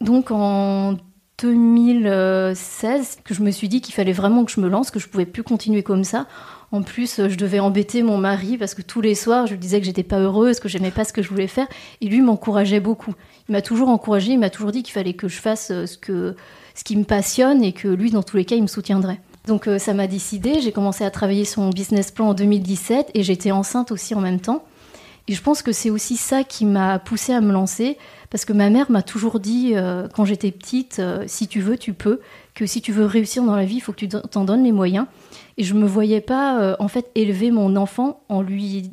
Donc, 0.00 0.30
en 0.30 0.96
2016, 1.42 3.18
que 3.24 3.34
je 3.34 3.42
me 3.42 3.50
suis 3.50 3.68
dit 3.68 3.80
qu'il 3.80 3.96
fallait 3.96 4.12
vraiment 4.12 4.44
que 4.44 4.52
je 4.52 4.60
me 4.60 4.68
lance, 4.68 4.92
que 4.92 5.00
je 5.00 5.08
pouvais 5.08 5.26
plus 5.26 5.42
continuer 5.42 5.82
comme 5.82 6.04
ça. 6.04 6.28
En 6.70 6.82
plus, 6.82 7.16
je 7.28 7.34
devais 7.34 7.58
embêter 7.58 8.04
mon 8.04 8.16
mari 8.16 8.56
parce 8.56 8.74
que 8.74 8.82
tous 8.82 9.00
les 9.00 9.16
soirs, 9.16 9.48
je 9.48 9.54
lui 9.54 9.58
disais 9.58 9.80
que 9.80 9.86
j'étais 9.86 10.04
pas 10.04 10.20
heureuse, 10.20 10.60
que 10.60 10.68
j'aimais 10.68 10.92
pas 10.92 11.02
ce 11.02 11.12
que 11.12 11.22
je 11.22 11.28
voulais 11.30 11.48
faire. 11.48 11.66
Et 12.00 12.06
lui 12.06 12.20
m'encourageait 12.20 12.78
beaucoup. 12.78 13.14
Il 13.48 13.52
m'a 13.52 13.62
toujours 13.62 13.88
encouragée, 13.88 14.34
il 14.34 14.38
m'a 14.38 14.50
toujours 14.50 14.70
dit 14.70 14.84
qu'il 14.84 14.92
fallait 14.92 15.14
que 15.14 15.26
je 15.26 15.40
fasse 15.40 15.66
ce 15.66 15.98
que 15.98 16.36
ce 16.76 16.84
qui 16.84 16.96
me 16.96 17.02
passionne 17.02 17.64
et 17.64 17.72
que 17.72 17.88
lui, 17.88 18.12
dans 18.12 18.22
tous 18.22 18.36
les 18.36 18.44
cas, 18.44 18.54
il 18.54 18.62
me 18.62 18.68
soutiendrait. 18.68 19.18
Donc 19.46 19.66
euh, 19.66 19.78
ça 19.78 19.94
m'a 19.94 20.06
décidé, 20.06 20.60
j'ai 20.60 20.72
commencé 20.72 21.04
à 21.04 21.10
travailler 21.10 21.44
sur 21.44 21.62
mon 21.62 21.70
business 21.70 22.10
plan 22.10 22.28
en 22.28 22.34
2017 22.34 23.10
et 23.14 23.22
j'étais 23.22 23.50
enceinte 23.50 23.90
aussi 23.90 24.14
en 24.14 24.20
même 24.20 24.40
temps. 24.40 24.64
Et 25.28 25.32
je 25.32 25.42
pense 25.42 25.62
que 25.62 25.72
c'est 25.72 25.90
aussi 25.90 26.16
ça 26.16 26.44
qui 26.44 26.64
m'a 26.64 26.98
poussée 26.98 27.32
à 27.32 27.40
me 27.40 27.52
lancer, 27.52 27.98
parce 28.30 28.44
que 28.44 28.52
ma 28.52 28.68
mère 28.68 28.90
m'a 28.90 29.02
toujours 29.02 29.38
dit, 29.38 29.72
euh, 29.74 30.08
quand 30.12 30.24
j'étais 30.24 30.50
petite, 30.50 30.98
euh, 30.98 31.24
si 31.26 31.46
tu 31.46 31.60
veux, 31.60 31.78
tu 31.78 31.92
peux, 31.92 32.20
que 32.54 32.66
si 32.66 32.80
tu 32.80 32.90
veux 32.90 33.04
réussir 33.04 33.44
dans 33.44 33.54
la 33.54 33.64
vie, 33.64 33.76
il 33.76 33.80
faut 33.80 33.92
que 33.92 33.98
tu 33.98 34.08
t'en 34.08 34.44
donnes 34.44 34.64
les 34.64 34.72
moyens. 34.72 35.06
Et 35.56 35.62
je 35.62 35.74
ne 35.74 35.80
me 35.80 35.86
voyais 35.86 36.20
pas, 36.20 36.74
en 36.80 36.88
fait, 36.88 37.10
élever 37.14 37.50
mon 37.50 37.76
enfant 37.76 38.22
en 38.28 38.42
lui 38.42 38.90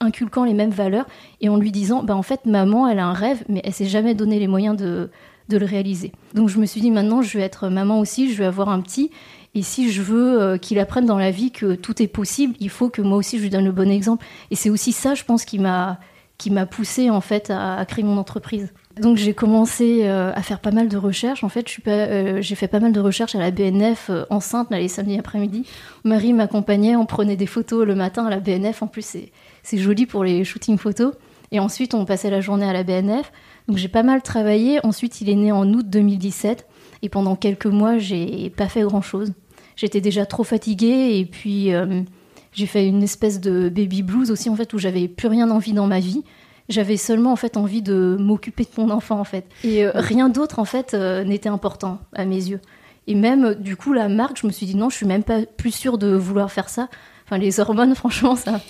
inculquant 0.00 0.44
les 0.44 0.54
mêmes 0.54 0.70
valeurs 0.70 1.06
et 1.40 1.48
en 1.48 1.56
lui 1.56 1.72
disant, 1.72 2.02
bah, 2.02 2.16
en 2.16 2.22
fait, 2.22 2.46
maman, 2.46 2.88
elle 2.88 2.98
a 2.98 3.06
un 3.06 3.12
rêve, 3.12 3.44
mais 3.48 3.62
elle 3.64 3.72
s'est 3.72 3.86
jamais 3.86 4.14
donné 4.14 4.38
les 4.38 4.48
moyens 4.48 4.76
de, 4.76 5.10
de 5.50 5.58
le 5.58 5.66
réaliser. 5.66 6.12
Donc 6.32 6.48
je 6.48 6.58
me 6.58 6.64
suis 6.64 6.80
dit 6.80 6.90
maintenant 6.90 7.20
je 7.20 7.36
vais 7.36 7.44
être 7.44 7.68
maman 7.68 8.00
aussi, 8.00 8.32
je 8.32 8.38
vais 8.38 8.46
avoir 8.46 8.70
un 8.70 8.80
petit. 8.80 9.10
Et 9.54 9.62
si 9.62 9.90
je 9.90 10.02
veux 10.02 10.40
euh, 10.40 10.58
qu'il 10.58 10.78
apprenne 10.78 11.06
dans 11.06 11.18
la 11.18 11.30
vie 11.30 11.50
que 11.50 11.74
tout 11.74 12.00
est 12.02 12.06
possible, 12.06 12.54
il 12.60 12.70
faut 12.70 12.88
que 12.88 13.02
moi 13.02 13.16
aussi 13.16 13.38
je 13.38 13.42
lui 13.42 13.50
donne 13.50 13.64
le 13.64 13.72
bon 13.72 13.90
exemple. 13.90 14.24
Et 14.50 14.56
c'est 14.56 14.70
aussi 14.70 14.92
ça, 14.92 15.14
je 15.14 15.24
pense, 15.24 15.44
qui 15.44 15.58
m'a 15.58 15.98
qui 16.38 16.50
m'a 16.50 16.64
poussé 16.64 17.10
en 17.10 17.20
fait 17.20 17.50
à, 17.50 17.84
créer 17.86 18.02
mon 18.02 18.16
entreprise. 18.16 18.72
Donc 18.98 19.18
j'ai 19.18 19.34
commencé 19.34 20.04
euh, 20.04 20.32
à 20.34 20.40
faire 20.40 20.58
pas 20.58 20.70
mal 20.70 20.88
de 20.88 20.96
recherches. 20.96 21.44
En 21.44 21.50
fait, 21.50 21.66
euh, 21.86 22.40
j'ai 22.40 22.54
fait 22.54 22.66
pas 22.66 22.80
mal 22.80 22.92
de 22.92 23.00
recherches 23.00 23.34
à 23.34 23.38
la 23.38 23.50
BNF 23.50 24.10
enceinte 24.30 24.68
les 24.70 24.88
samedis 24.88 25.18
après-midi. 25.18 25.66
Marie 26.02 26.32
m'accompagnait, 26.32 26.96
on 26.96 27.04
prenait 27.04 27.36
des 27.36 27.44
photos 27.44 27.86
le 27.86 27.94
matin 27.94 28.24
à 28.24 28.30
la 28.30 28.40
BNF. 28.40 28.82
En 28.82 28.86
plus, 28.86 29.18
c'est 29.62 29.78
joli 29.78 30.06
pour 30.06 30.24
les 30.24 30.44
shootings 30.44 30.78
photos. 30.78 31.12
Et 31.52 31.60
ensuite, 31.60 31.92
on 31.92 32.06
passait 32.06 32.30
la 32.30 32.40
journée 32.40 32.66
à 32.66 32.72
la 32.72 32.84
BNF. 32.84 33.32
Donc 33.68 33.76
j'ai 33.76 33.88
pas 33.88 34.02
mal 34.02 34.22
travaillé. 34.22 34.80
Ensuite, 34.84 35.20
il 35.20 35.28
est 35.28 35.34
né 35.34 35.52
en 35.52 35.70
août 35.74 35.86
2017. 35.88 36.66
Et 37.02 37.08
pendant 37.08 37.36
quelques 37.36 37.66
mois, 37.66 37.98
j'ai 37.98 38.50
pas 38.50 38.68
fait 38.68 38.82
grand-chose. 38.82 39.32
J'étais 39.80 40.02
déjà 40.02 40.26
trop 40.26 40.44
fatiguée 40.44 41.18
et 41.18 41.24
puis 41.24 41.72
euh, 41.72 42.02
j'ai 42.52 42.66
fait 42.66 42.86
une 42.86 43.02
espèce 43.02 43.40
de 43.40 43.70
baby 43.70 44.02
blues 44.02 44.30
aussi 44.30 44.50
en 44.50 44.54
fait 44.54 44.74
où 44.74 44.78
j'avais 44.78 45.08
plus 45.08 45.26
rien 45.26 45.50
envie 45.50 45.72
dans 45.72 45.86
ma 45.86 46.00
vie. 46.00 46.22
J'avais 46.68 46.98
seulement 46.98 47.32
en 47.32 47.36
fait 47.36 47.56
envie 47.56 47.80
de 47.80 48.18
m'occuper 48.20 48.64
de 48.64 48.78
mon 48.78 48.90
enfant 48.90 49.18
en 49.18 49.24
fait. 49.24 49.46
Et 49.64 49.86
euh, 49.86 49.92
rien 49.94 50.28
d'autre 50.28 50.58
en 50.58 50.66
fait 50.66 50.92
euh, 50.92 51.24
n'était 51.24 51.48
important 51.48 51.98
à 52.12 52.26
mes 52.26 52.50
yeux. 52.50 52.60
Et 53.06 53.14
même 53.14 53.54
du 53.54 53.74
coup 53.74 53.94
la 53.94 54.10
marque, 54.10 54.38
je 54.42 54.46
me 54.46 54.52
suis 54.52 54.66
dit 54.66 54.76
non, 54.76 54.90
je 54.90 54.96
suis 54.96 55.06
même 55.06 55.24
pas 55.24 55.46
plus 55.46 55.74
sûre 55.74 55.96
de 55.96 56.14
vouloir 56.14 56.52
faire 56.52 56.68
ça. 56.68 56.90
Enfin 57.24 57.38
les 57.38 57.58
hormones, 57.58 57.94
franchement 57.94 58.36
ça, 58.36 58.60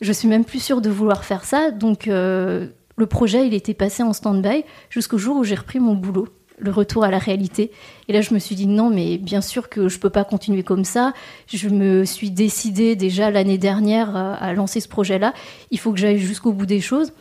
je 0.00 0.12
suis 0.12 0.28
même 0.28 0.44
plus 0.44 0.62
sûre 0.62 0.80
de 0.80 0.90
vouloir 0.90 1.24
faire 1.24 1.44
ça. 1.44 1.72
Donc 1.72 2.06
le 2.06 3.06
projet, 3.10 3.48
il 3.48 3.54
était 3.54 3.74
passé 3.74 4.04
en 4.04 4.12
stand-by 4.12 4.62
jusqu'au 4.90 5.18
jour 5.18 5.38
où 5.38 5.42
j'ai 5.42 5.56
repris 5.56 5.80
mon 5.80 5.94
boulot, 5.94 6.28
le 6.58 6.70
retour 6.70 7.04
à 7.04 7.10
la 7.10 7.18
réalité. 7.18 7.70
Et 8.08 8.12
là, 8.12 8.20
je 8.20 8.34
me 8.34 8.38
suis 8.38 8.54
dit 8.54 8.66
non, 8.66 8.90
mais 8.90 9.18
bien 9.18 9.40
sûr 9.40 9.68
que 9.68 9.88
je 9.88 9.98
peux 9.98 10.10
pas 10.10 10.24
continuer 10.24 10.62
comme 10.62 10.84
ça. 10.84 11.12
Je 11.46 11.68
me 11.68 12.04
suis 12.04 12.30
décidée 12.30 12.96
déjà 12.96 13.30
l'année 13.30 13.58
dernière 13.58 14.16
euh, 14.16 14.34
à 14.38 14.52
lancer 14.52 14.80
ce 14.80 14.88
projet-là. 14.88 15.34
Il 15.70 15.78
faut 15.78 15.92
que 15.92 15.98
j'aille 15.98 16.18
jusqu'au 16.18 16.52
bout 16.52 16.66
des 16.66 16.80
choses. 16.80 17.12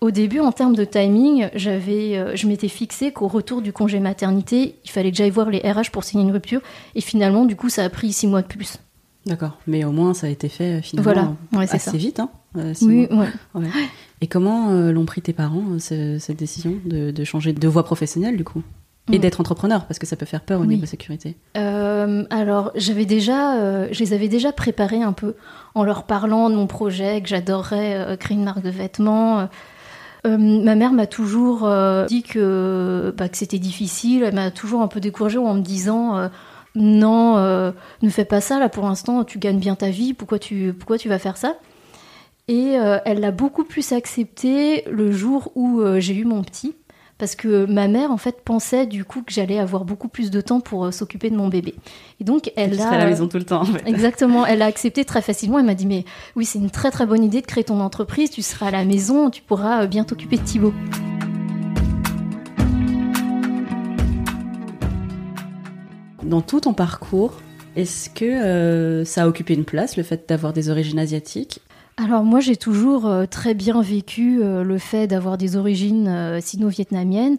Au 0.00 0.10
début, 0.10 0.40
en 0.40 0.52
termes 0.52 0.74
de 0.74 0.84
timing, 0.84 1.48
j'avais, 1.54 2.18
euh, 2.18 2.36
je 2.36 2.46
m'étais 2.46 2.68
fixé 2.68 3.12
qu'au 3.12 3.28
retour 3.28 3.62
du 3.62 3.72
congé 3.72 4.00
maternité, 4.00 4.76
il 4.84 4.90
fallait 4.90 5.10
que 5.10 5.16
j'aille 5.16 5.30
voir 5.30 5.50
les 5.50 5.60
RH 5.60 5.90
pour 5.92 6.04
signer 6.04 6.24
une 6.24 6.32
rupture. 6.32 6.60
Et 6.94 7.00
finalement, 7.00 7.44
du 7.44 7.56
coup, 7.56 7.68
ça 7.68 7.84
a 7.84 7.88
pris 7.88 8.12
six 8.12 8.26
mois 8.26 8.42
de 8.42 8.46
plus. 8.46 8.78
D'accord, 9.26 9.58
mais 9.66 9.84
au 9.84 9.92
moins 9.92 10.14
ça 10.14 10.26
a 10.26 10.30
été 10.30 10.48
fait 10.48 10.78
euh, 10.78 10.82
finalement 10.82 11.36
voilà. 11.50 11.72
assez 11.72 11.96
vite. 11.96 12.20
Hein, 12.20 12.30
oui, 12.82 13.08
ouais. 13.10 13.68
Et 14.20 14.26
comment 14.26 14.70
euh, 14.70 14.92
l'ont 14.92 15.04
pris 15.04 15.22
tes 15.22 15.32
parents, 15.32 15.64
euh, 15.92 16.18
cette 16.18 16.38
décision 16.38 16.74
de, 16.84 17.24
changer 17.24 17.52
de 17.52 17.68
voie 17.68 17.84
professionnelle, 17.84 18.36
du 18.36 18.44
coup? 18.44 18.62
Et 19.12 19.18
mm. 19.18 19.20
d'être 19.20 19.40
entrepreneur, 19.40 19.84
parce 19.86 19.98
que 19.98 20.06
ça 20.06 20.16
peut 20.16 20.24
faire 20.24 20.40
peur 20.40 20.60
au 20.60 20.64
niveau 20.64 20.86
sécurité. 20.86 21.36
Euh, 21.58 22.24
alors, 22.30 22.70
j'avais 22.74 23.04
déjà, 23.04 23.92
je 23.92 23.98
les 23.98 24.14
avais 24.14 24.28
déjà 24.28 24.50
préparés 24.50 25.02
un 25.02 25.12
peu 25.12 25.34
en 25.74 25.84
leur 25.84 26.04
parlant 26.04 26.48
de 26.48 26.54
mon 26.54 26.66
projet, 26.66 27.20
que 27.20 27.28
j'adorerais 27.28 28.16
créer 28.18 28.36
une 28.36 28.44
marque 28.44 28.62
de 28.62 28.70
vêtements. 28.70 29.46
ma 30.24 30.74
mère 30.74 30.92
m'a 30.92 31.06
toujours 31.06 31.68
dit 32.08 32.22
que, 32.22 33.14
bah, 33.18 33.28
que 33.28 33.36
c'était 33.36 33.58
difficile. 33.58 34.22
Elle 34.22 34.34
m'a 34.34 34.50
toujours 34.50 34.80
un 34.80 34.88
peu 34.88 35.00
découragée 35.00 35.36
en 35.36 35.52
me 35.52 35.60
disant 35.60 36.30
non, 36.74 37.36
ne 38.02 38.08
fais 38.10 38.24
pas 38.24 38.40
ça 38.40 38.58
là 38.58 38.68
pour 38.68 38.84
l'instant. 38.84 39.24
Tu 39.24 39.38
gagnes 39.38 39.60
bien 39.60 39.74
ta 39.74 39.90
vie. 39.90 40.14
Pourquoi 40.14 40.38
tu, 40.38 40.74
pourquoi 40.78 40.98
tu 40.98 41.08
vas 41.08 41.18
faire 41.18 41.36
ça? 41.36 41.56
Et 42.48 42.78
euh, 42.78 42.98
elle 43.04 43.20
l'a 43.20 43.30
beaucoup 43.30 43.64
plus 43.64 43.92
accepté 43.92 44.84
le 44.90 45.12
jour 45.12 45.50
où 45.54 45.80
euh, 45.80 46.00
j'ai 46.00 46.14
eu 46.14 46.24
mon 46.24 46.42
petit. 46.42 46.74
Parce 47.16 47.36
que 47.36 47.64
ma 47.66 47.86
mère, 47.86 48.10
en 48.10 48.16
fait, 48.16 48.42
pensait 48.44 48.86
du 48.86 49.04
coup 49.04 49.22
que 49.22 49.32
j'allais 49.32 49.60
avoir 49.60 49.84
beaucoup 49.84 50.08
plus 50.08 50.32
de 50.32 50.40
temps 50.40 50.60
pour 50.60 50.84
euh, 50.84 50.90
s'occuper 50.90 51.30
de 51.30 51.36
mon 51.36 51.48
bébé. 51.48 51.74
Et 52.20 52.24
donc, 52.24 52.50
elle 52.56 52.78
a. 52.80 52.90
à 52.90 52.98
la 52.98 53.06
maison 53.06 53.28
tout 53.28 53.38
le 53.38 53.44
temps, 53.44 53.62
en 53.62 53.64
fait. 53.64 53.82
Exactement. 53.86 54.44
Elle 54.44 54.62
a 54.62 54.66
accepté 54.66 55.04
très 55.04 55.22
facilement. 55.22 55.60
Elle 55.60 55.66
m'a 55.66 55.74
dit 55.74 55.86
Mais 55.86 56.04
oui, 56.34 56.44
c'est 56.44 56.58
une 56.58 56.70
très 56.70 56.90
très 56.90 57.06
bonne 57.06 57.22
idée 57.22 57.40
de 57.40 57.46
créer 57.46 57.64
ton 57.64 57.80
entreprise. 57.80 58.30
Tu 58.30 58.42
seras 58.42 58.66
à 58.66 58.70
la 58.72 58.84
maison, 58.84 59.30
tu 59.30 59.42
pourras 59.42 59.86
bien 59.86 60.04
t'occuper 60.04 60.36
de 60.36 60.42
Thibaut. 60.42 60.74
Dans 66.24 66.40
tout 66.40 66.60
ton 66.60 66.72
parcours, 66.72 67.34
est-ce 67.76 68.10
que 68.10 69.04
ça 69.04 69.24
a 69.24 69.28
occupé 69.28 69.54
une 69.54 69.64
place, 69.64 69.96
le 69.96 70.02
fait 70.02 70.28
d'avoir 70.28 70.52
des 70.52 70.70
origines 70.70 70.98
asiatiques? 70.98 71.60
Alors 71.96 72.24
moi 72.24 72.40
j'ai 72.40 72.56
toujours 72.56 73.06
euh, 73.06 73.24
très 73.24 73.54
bien 73.54 73.80
vécu 73.80 74.42
euh, 74.42 74.64
le 74.64 74.78
fait 74.78 75.06
d'avoir 75.06 75.38
des 75.38 75.56
origines 75.56 76.08
euh, 76.08 76.40
sino-vietnamiennes. 76.40 77.36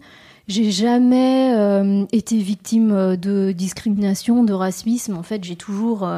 J'ai 0.48 0.70
jamais 0.70 2.06
été 2.12 2.38
victime 2.38 3.16
de 3.16 3.50
discrimination, 3.50 4.44
de 4.44 4.52
racisme. 4.52 5.16
En 5.16 5.24
fait, 5.24 5.42
j'ai 5.42 5.56
toujours 5.56 6.08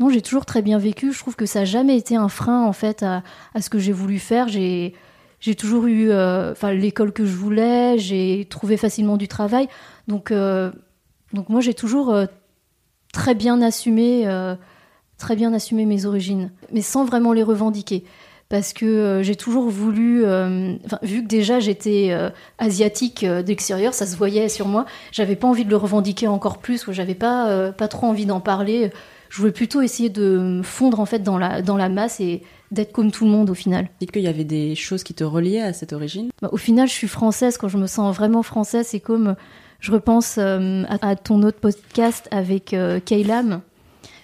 non, 0.00 0.10
j'ai 0.10 0.22
toujours 0.22 0.44
très 0.44 0.60
bien 0.60 0.76
vécu. 0.78 1.12
Je 1.12 1.18
trouve 1.20 1.36
que 1.36 1.46
ça 1.46 1.60
n'a 1.60 1.64
jamais 1.66 1.96
été 1.96 2.16
un 2.16 2.28
frein 2.28 2.64
en 2.64 2.72
fait 2.72 3.04
à, 3.04 3.22
ce 3.60 3.70
que 3.70 3.78
j'ai 3.78 3.92
voulu 3.92 4.18
faire. 4.18 4.48
J'ai 4.48 4.92
j'ai 5.40 5.54
toujours 5.54 5.86
eu 5.86 6.10
euh, 6.10 6.52
l'école 6.72 7.12
que 7.12 7.24
je 7.24 7.34
voulais, 7.34 7.96
j'ai 7.98 8.46
trouvé 8.50 8.76
facilement 8.76 9.16
du 9.16 9.26
travail. 9.26 9.68
Donc 10.06 10.30
euh, 10.30 10.70
donc 11.32 11.48
moi 11.48 11.60
j'ai 11.60 11.74
toujours 11.74 12.10
euh, 12.10 12.26
très 13.12 13.34
bien 13.34 13.60
assumé 13.62 14.26
très 15.18 15.36
bien 15.36 15.52
assumé 15.52 15.84
mes 15.84 16.06
origines, 16.06 16.50
mais 16.72 16.80
sans 16.80 17.04
vraiment 17.04 17.32
les 17.32 17.42
revendiquer 17.42 18.04
parce 18.48 18.72
que 18.72 19.20
j'ai 19.22 19.36
toujours 19.36 19.68
voulu, 19.70 20.24
vu 21.02 21.22
que 21.22 21.28
déjà 21.28 21.60
j'étais 21.60 22.10
asiatique 22.58 23.24
d'extérieur, 23.24 23.94
ça 23.94 24.06
se 24.06 24.16
voyait 24.16 24.48
sur 24.48 24.66
moi, 24.66 24.86
j'avais 25.12 25.36
pas 25.36 25.46
envie 25.46 25.64
de 25.64 25.70
le 25.70 25.76
revendiquer 25.76 26.26
encore 26.26 26.58
plus, 26.58 26.88
ou 26.88 26.92
j'avais 26.92 27.14
pas, 27.14 27.70
pas 27.70 27.86
trop 27.86 28.08
envie 28.08 28.26
d'en 28.26 28.40
parler 28.40 28.90
je 29.30 29.38
voulais 29.38 29.52
plutôt 29.52 29.80
essayer 29.80 30.10
de 30.10 30.38
me 30.38 30.62
fondre 30.62 31.00
en 31.00 31.06
fait 31.06 31.20
dans 31.20 31.38
la, 31.38 31.62
dans 31.62 31.76
la 31.76 31.88
masse 31.88 32.20
et 32.20 32.42
d'être 32.72 32.92
comme 32.92 33.10
tout 33.10 33.24
le 33.24 33.30
monde 33.30 33.48
au 33.48 33.54
final. 33.54 33.88
Dites 34.00 34.10
qu'il 34.10 34.22
y 34.22 34.28
avait 34.28 34.44
des 34.44 34.74
choses 34.74 35.04
qui 35.04 35.14
te 35.14 35.24
reliaient 35.24 35.62
à 35.62 35.72
cette 35.72 35.92
origine? 35.92 36.30
Bah, 36.42 36.50
Au 36.52 36.56
final, 36.56 36.88
je 36.88 36.92
suis 36.92 37.08
française. 37.08 37.56
Quand 37.56 37.68
je 37.68 37.78
me 37.78 37.86
sens 37.86 38.14
vraiment 38.14 38.42
française, 38.42 38.88
c'est 38.88 39.00
comme 39.00 39.36
je 39.80 39.92
repense 39.92 40.36
euh, 40.38 40.84
à, 40.88 41.16
ton 41.16 41.42
autre 41.42 41.58
podcast 41.58 42.28
avec 42.30 42.74
euh, 42.74 43.00
Kaylam. 43.00 43.62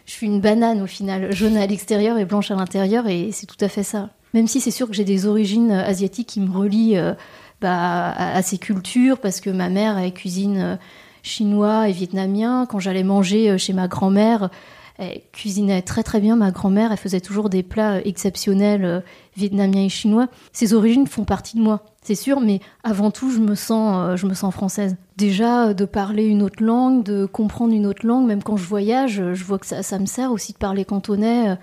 Je 0.05 0.12
suis 0.12 0.27
une 0.27 0.40
banane 0.40 0.83
au 0.83 0.87
final, 0.87 1.33
jaune 1.33 1.57
à 1.57 1.66
l'extérieur 1.66 2.19
et 2.19 2.25
blanche 2.25 2.51
à 2.51 2.55
l'intérieur, 2.55 3.09
et 3.09 3.31
c'est 3.33 3.47
tout 3.47 3.57
à 3.61 3.69
fait 3.69 3.83
ça. 3.83 4.11
Même 4.35 4.47
si 4.47 4.61
c'est 4.61 4.71
sûr 4.71 4.87
que 4.87 4.92
j'ai 4.92 5.05
des 5.05 5.27
origines 5.27 5.73
euh, 5.73 5.85
asiatiques 5.85 6.29
qui 6.29 6.40
me 6.40 6.51
relient 6.51 6.99
euh, 6.99 7.14
bah, 7.61 8.12
à, 8.12 8.42
ces 8.42 8.59
cultures, 8.59 9.19
parce 9.19 9.40
que 9.40 9.51
ma 9.51 9.71
mère 9.71 9.99
elle 9.99 10.12
cuisine 10.12 10.79
chinois 11.23 11.88
et 11.88 11.92
vietnamien. 11.92 12.66
Quand 12.66 12.79
j'allais 12.79 13.03
manger 13.03 13.57
chez 13.59 13.73
ma 13.73 13.88
grand-mère, 13.88 14.51
elle 14.98 15.20
cuisinait 15.32 15.82
très 15.82 16.02
très 16.02 16.20
bien, 16.20 16.37
ma 16.37 16.50
grand-mère. 16.50 16.90
Elle 16.90 16.98
faisait 16.98 17.20
toujours 17.20 17.50
des 17.50 17.62
plats 17.62 18.00
exceptionnels 18.04 18.85
euh, 18.85 19.00
vietnamiens 19.37 19.85
et 19.85 19.88
chinois. 19.88 20.28
Ses 20.52 20.72
origines 20.72 21.06
font 21.06 21.24
partie 21.24 21.56
de 21.56 21.62
moi, 21.62 21.85
c'est 22.02 22.14
sûr, 22.14 22.40
mais 22.40 22.61
avant 22.82 23.11
tout, 23.11 23.30
je 23.30 23.38
me 23.38 23.54
sens, 23.54 23.96
euh, 23.96 24.16
je 24.16 24.26
me 24.26 24.35
sens 24.35 24.54
française. 24.54 24.96
Déjà, 25.16 25.68
euh, 25.68 25.74
de 25.74 25.85
parler 25.85 26.24
une 26.24 26.42
autre 26.42 26.62
langue, 26.62 27.02
de 27.02 27.26
comprendre 27.26 27.74
une 27.74 27.87
autre 27.87 28.06
langue, 28.06 28.26
même 28.26 28.42
quand 28.42 28.56
je 28.56 28.66
voyage, 28.66 29.22
je 29.35 29.44
vois 29.44 29.59
que 29.59 29.66
ça, 29.66 29.82
ça 29.82 29.98
me 29.98 30.06
sert 30.06 30.32
aussi 30.32 30.52
de 30.52 30.59
parler 30.59 30.85
cantonais. 30.85 31.59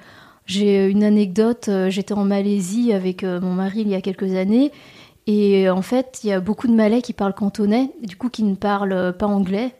J'ai 0.46 0.88
une 0.88 1.04
anecdote, 1.04 1.70
j'étais 1.88 2.14
en 2.14 2.26
Malaisie 2.26 2.92
avec 2.92 3.24
mon 3.24 3.54
mari 3.54 3.80
il 3.80 3.88
y 3.88 3.96
a 3.96 4.02
quelques 4.02 4.36
années. 4.36 4.74
Et 5.26 5.70
en 5.70 5.82
fait, 5.82 6.20
il 6.24 6.28
y 6.28 6.34
a 6.34 6.42
beaucoup 6.42 6.68
de 6.68 6.74
Malais 6.74 7.02
qui 7.02 7.14
parlent 7.14 7.34
cantonais, 7.34 7.92
du 8.04 8.18
coup 8.18 8.28
qui 8.28 8.44
ne 8.44 8.56
parlent 8.56 9.16
pas 9.18 9.28
anglais. 9.28 9.74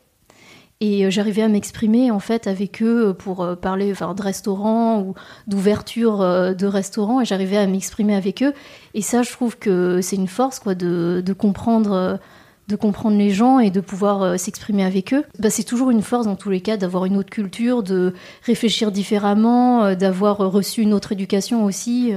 Et 0.80 1.06
euh, 1.06 1.10
j'arrivais 1.10 1.42
à 1.42 1.48
m'exprimer 1.48 2.12
en 2.12 2.20
fait 2.20 2.48
avec 2.48 2.82
eux 2.82 3.16
pour 3.18 3.42
euh, 3.42 3.56
parler 3.56 3.92
enfin, 3.92 4.14
de 4.14 4.22
restaurants 4.22 5.02
ou 5.02 5.14
d'ouverture 5.48 6.22
euh, 6.22 6.54
de 6.54 6.66
restaurants 6.66 7.22
et 7.22 7.26
j'arrivais 7.26 7.58
à 7.58 7.68
m'exprimer 7.68 8.16
avec 8.16 8.44
eux. 8.44 8.54
Et 8.94 9.02
ça, 9.02 9.24
je 9.24 9.32
trouve 9.32 9.58
que 9.58 10.02
c'est 10.02 10.16
une 10.16 10.28
force 10.28 10.60
quoi, 10.60 10.76
de, 10.76 11.24
de 11.26 11.34
comprendre 11.34 12.20
de 12.70 12.78
comprendre 12.78 13.18
les 13.18 13.30
gens 13.30 13.60
et 13.60 13.72
de 13.72 13.82
pouvoir 13.82 14.40
s'exprimer 14.40 14.86
avec 14.86 15.14
eux. 15.14 15.26
Bah, 15.38 15.50
c'est 15.50 15.66
toujours 15.66 15.92
une 15.92 16.02
force 16.02 16.26
dans 16.26 16.38
tous 16.38 16.50
les 16.50 16.62
cas 16.62 16.78
d'avoir 16.78 17.04
une 17.04 17.18
autre 17.18 17.30
culture, 17.30 17.84
de 17.84 18.14
réfléchir 18.46 18.90
différemment, 18.90 19.94
d'avoir 19.96 20.38
reçu 20.38 20.82
une 20.82 20.94
autre 20.94 21.12
éducation 21.12 21.66
aussi. 21.66 22.14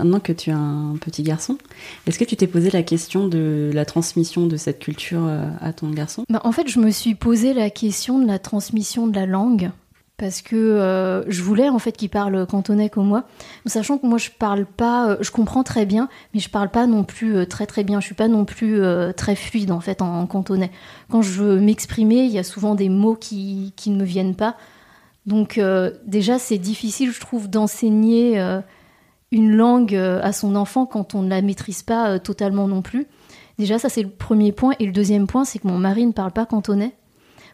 Maintenant 0.00 0.20
que 0.20 0.32
tu 0.32 0.50
as 0.50 0.56
un 0.56 0.96
petit 0.96 1.22
garçon, 1.22 1.58
est-ce 2.06 2.18
que 2.18 2.24
tu 2.24 2.34
t'es 2.34 2.46
posé 2.46 2.70
la 2.70 2.82
question 2.82 3.28
de 3.28 3.70
la 3.74 3.84
transmission 3.84 4.46
de 4.46 4.56
cette 4.56 4.78
culture 4.78 5.26
euh, 5.26 5.44
à 5.60 5.74
ton 5.74 5.90
garçon? 5.90 6.24
Bah, 6.30 6.40
En 6.42 6.52
fait, 6.52 6.68
je 6.68 6.80
me 6.80 6.90
suis 6.90 7.14
posé 7.14 7.52
la 7.52 7.68
question 7.68 8.18
de 8.18 8.26
la 8.26 8.38
transmission 8.38 9.06
de 9.06 9.14
la 9.14 9.26
langue 9.26 9.72
parce 10.16 10.40
que 10.40 10.56
euh, 10.56 11.30
je 11.30 11.42
voulais 11.42 11.68
en 11.68 11.78
fait 11.78 11.92
qu'il 11.92 12.08
parle 12.08 12.46
cantonais 12.46 12.88
comme 12.88 13.08
moi, 13.08 13.24
sachant 13.66 13.98
que 13.98 14.06
moi 14.06 14.16
je 14.16 14.30
parle 14.30 14.64
pas, 14.64 15.10
euh, 15.10 15.16
je 15.20 15.30
comprends 15.30 15.64
très 15.64 15.84
bien, 15.84 16.08
mais 16.32 16.40
je 16.40 16.48
parle 16.48 16.70
pas 16.70 16.86
non 16.86 17.04
plus 17.04 17.46
très 17.46 17.66
très 17.66 17.84
bien. 17.84 18.00
Je 18.00 18.06
suis 18.06 18.14
pas 18.14 18.28
non 18.28 18.46
plus 18.46 18.80
très 19.18 19.36
fluide 19.36 19.70
en 19.70 19.80
fait 19.80 20.00
en, 20.00 20.26
cantonais. 20.26 20.70
Quand 21.10 21.20
je 21.20 21.42
veux 21.42 21.60
m'exprimer, 21.60 22.24
il 22.24 22.32
y 22.32 22.38
a 22.38 22.44
souvent 22.44 22.74
des 22.74 22.88
mots 22.88 23.16
qui, 23.16 23.74
qui 23.76 23.90
ne 23.90 23.98
me 23.98 24.04
viennent 24.04 24.34
pas. 24.34 24.56
Donc 25.26 25.60
déjà 26.06 26.38
c'est 26.38 26.58
difficile, 26.58 27.12
je 27.12 27.20
trouve, 27.20 27.50
d'enseigner 27.50 28.60
une 29.32 29.54
langue 29.56 29.94
euh, 29.94 30.20
à 30.22 30.32
son 30.32 30.56
enfant 30.56 30.86
quand 30.86 31.14
on 31.14 31.22
ne 31.22 31.30
la 31.30 31.42
maîtrise 31.42 31.82
pas 31.82 32.10
euh, 32.10 32.18
totalement 32.18 32.68
non 32.68 32.82
plus. 32.82 33.06
Déjà, 33.58 33.78
ça 33.78 33.88
c'est 33.88 34.02
le 34.02 34.08
premier 34.08 34.52
point. 34.52 34.72
Et 34.78 34.86
le 34.86 34.92
deuxième 34.92 35.26
point, 35.26 35.44
c'est 35.44 35.58
que 35.58 35.68
mon 35.68 35.78
mari 35.78 36.06
ne 36.06 36.12
parle 36.12 36.32
pas 36.32 36.46
cantonais. 36.46 36.92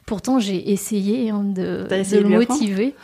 Pourtant, 0.07 0.39
j'ai 0.39 0.71
essayé 0.71 1.31
hein, 1.31 1.43
de, 1.43 1.89
le 1.91 2.29
motiver. 2.29 2.95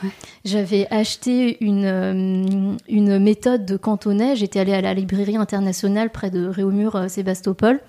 J'avais 0.45 0.87
acheté 0.93 1.63
une, 1.65 1.85
euh, 1.85 2.77
une 2.89 3.19
méthode 3.19 3.67
de 3.67 3.77
cantonais. 3.77 4.37
J'étais 4.37 4.61
allée 4.61 4.73
à 4.73 4.81
la 4.81 4.95
librairie 4.95 5.37
internationale 5.37 6.11
près 6.11 6.31
de 6.31 6.47
Réaumur, 6.47 7.07
Sébastopol. 7.09 7.81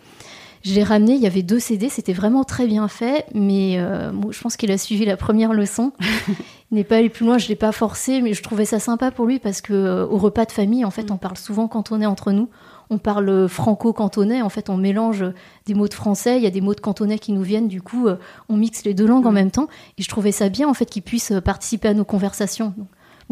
Je 0.63 0.73
l'ai 0.73 0.84
ramené, 0.84 1.13
il 1.13 1.21
y 1.21 1.28
avait 1.28 1.43
deux 1.43 1.60
CD, 1.60 1.89
c'était 1.89 2.13
vraiment 2.13 2.43
très 2.43 2.65
bien 2.65 2.88
fait, 2.88 3.26
mais 3.34 3.78
je 3.78 4.41
pense 4.41 4.56
qu'il 4.56 4.71
a 4.71 4.78
suivi 4.78 5.06
la 5.06 5.17
première 5.17 5.54
leçon. 5.54 5.91
n'est 6.73 6.84
pas 6.84 6.97
allé 6.97 7.10
plus 7.10 7.26
loin, 7.26 7.38
je 7.38 7.47
l'ai 7.47 7.56
pas 7.56 7.71
forcé, 7.71 8.21
mais 8.21 8.34
je 8.34 8.43
trouvais 8.43 8.65
ça 8.65 8.80
sympa 8.80 9.12
pour 9.12 9.26
lui 9.26 9.39
parce 9.39 9.62
que 9.62 9.73
euh, 9.73 10.06
au 10.06 10.17
repas 10.17 10.45
de 10.45 10.52
famille, 10.52 10.84
en 10.84 10.91
fait, 10.91 11.12
on 11.12 11.17
parle 11.17 11.38
souvent 11.38 11.67
cantonais 11.67 12.06
entre 12.06 12.32
nous. 12.32 12.49
On 12.89 12.97
parle 12.97 13.30
euh, 13.30 13.47
franco-cantonais, 13.47 14.41
en 14.41 14.49
fait, 14.49 14.69
on 14.69 14.78
mélange 14.78 15.26
des 15.65 15.73
mots 15.73 15.88
de 15.88 15.93
français, 15.93 16.38
il 16.38 16.43
y 16.43 16.47
a 16.47 16.52
des 16.52 16.62
mots 16.62 16.76
de 16.76 16.82
cantonais 16.82 17.19
qui 17.19 17.32
nous 17.32 17.43
viennent, 17.43 17.67
du 17.67 17.82
coup, 17.82 18.08
euh, 18.08 18.17
on 18.49 18.58
mixe 18.58 18.84
les 18.84 18.93
deux 18.93 19.08
langues 19.08 19.28
en 19.28 19.32
même 19.32 19.52
temps. 19.52 19.67
Et 19.97 20.04
je 20.04 20.10
trouvais 20.10 20.32
ça 20.32 20.49
bien, 20.49 20.67
en 20.67 20.73
fait, 20.73 20.86
qu'il 20.86 21.04
puisse 21.04 21.32
participer 21.43 21.88
à 21.89 21.93
nos 21.93 22.06
conversations. 22.06 22.73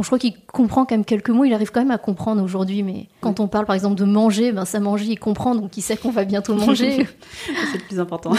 Bon, 0.02 0.04
je 0.04 0.10
crois 0.10 0.18
qu'il 0.18 0.34
comprend 0.48 0.84
quand 0.84 0.96
même 0.96 1.06
quelques 1.06 1.30
mots, 1.30 1.46
il 1.46 1.54
arrive 1.54 1.70
quand 1.70 1.82
même 1.82 1.92
à 1.92 2.00
comprendre 2.00 2.42
aujourd'hui, 2.42 2.82
mais 2.82 3.06
quand 3.20 3.40
on 3.40 3.48
parle 3.48 3.68
par 3.68 3.76
exemple 3.76 3.94
de 3.94 4.04
manger, 4.04 4.52
ben 4.52 4.66
ça 4.66 4.80
manger, 4.80 5.06
il 5.06 5.20
comprend, 5.20 5.54
donc 5.54 5.78
il 5.78 5.82
sait 5.82 5.96
qu'on 5.96 6.10
va 6.10 6.26
bientôt 6.26 6.56
manger. 6.56 7.06
c'est 7.72 7.78
le 7.78 7.84
plus 7.88 8.00
important. 8.00 8.32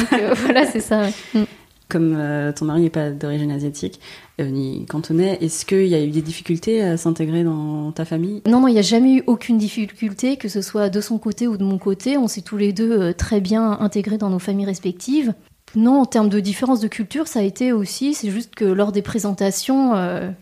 voilà, 0.44 0.66
c'est 0.66 0.81
ça. 0.81 1.07
Mm 1.35 1.44
comme 1.92 2.16
euh, 2.16 2.53
ton 2.53 2.64
mari 2.64 2.81
n'est 2.81 2.90
pas 2.90 3.11
d'origine 3.11 3.51
asiatique 3.51 4.01
euh, 4.40 4.48
ni 4.48 4.87
cantonais, 4.87 5.37
est-ce 5.42 5.66
qu'il 5.66 5.87
y 5.87 5.94
a 5.94 6.03
eu 6.03 6.09
des 6.09 6.22
difficultés 6.22 6.83
à 6.83 6.96
s'intégrer 6.96 7.44
dans 7.44 7.92
ta 7.92 8.07
famille? 8.07 8.40
Non, 8.46 8.61
non, 8.61 8.68
il 8.68 8.72
n'y 8.72 8.79
a 8.79 8.83
jamais 8.83 9.16
eu 9.16 9.22
aucune 9.27 9.59
difficulté, 9.59 10.38
que 10.38 10.48
ce 10.48 10.62
soit 10.62 10.88
de 10.88 11.03
son 11.03 11.18
côté 11.18 11.46
ou 11.46 11.59
de 11.59 11.64
mon 11.64 11.77
côté. 11.77 12.16
On 12.16 12.29
s'est 12.29 12.40
tous 12.40 12.57
les 12.57 12.72
deux 12.72 12.98
euh, 12.98 13.12
très 13.12 13.42
bien 13.42 13.79
intégrés 13.79 14.16
dans 14.16 14.31
nos 14.31 14.38
familles 14.38 14.64
respectives. 14.64 15.35
Non, 15.74 16.00
en 16.00 16.06
termes 16.06 16.28
de 16.28 16.40
différence 16.40 16.80
de 16.80 16.88
culture, 16.88 17.26
ça 17.26 17.40
a 17.40 17.42
été 17.42 17.72
aussi, 17.72 18.14
c'est 18.14 18.30
juste 18.30 18.54
que 18.54 18.64
lors 18.64 18.92
des 18.92 19.02
présentations, 19.02 19.94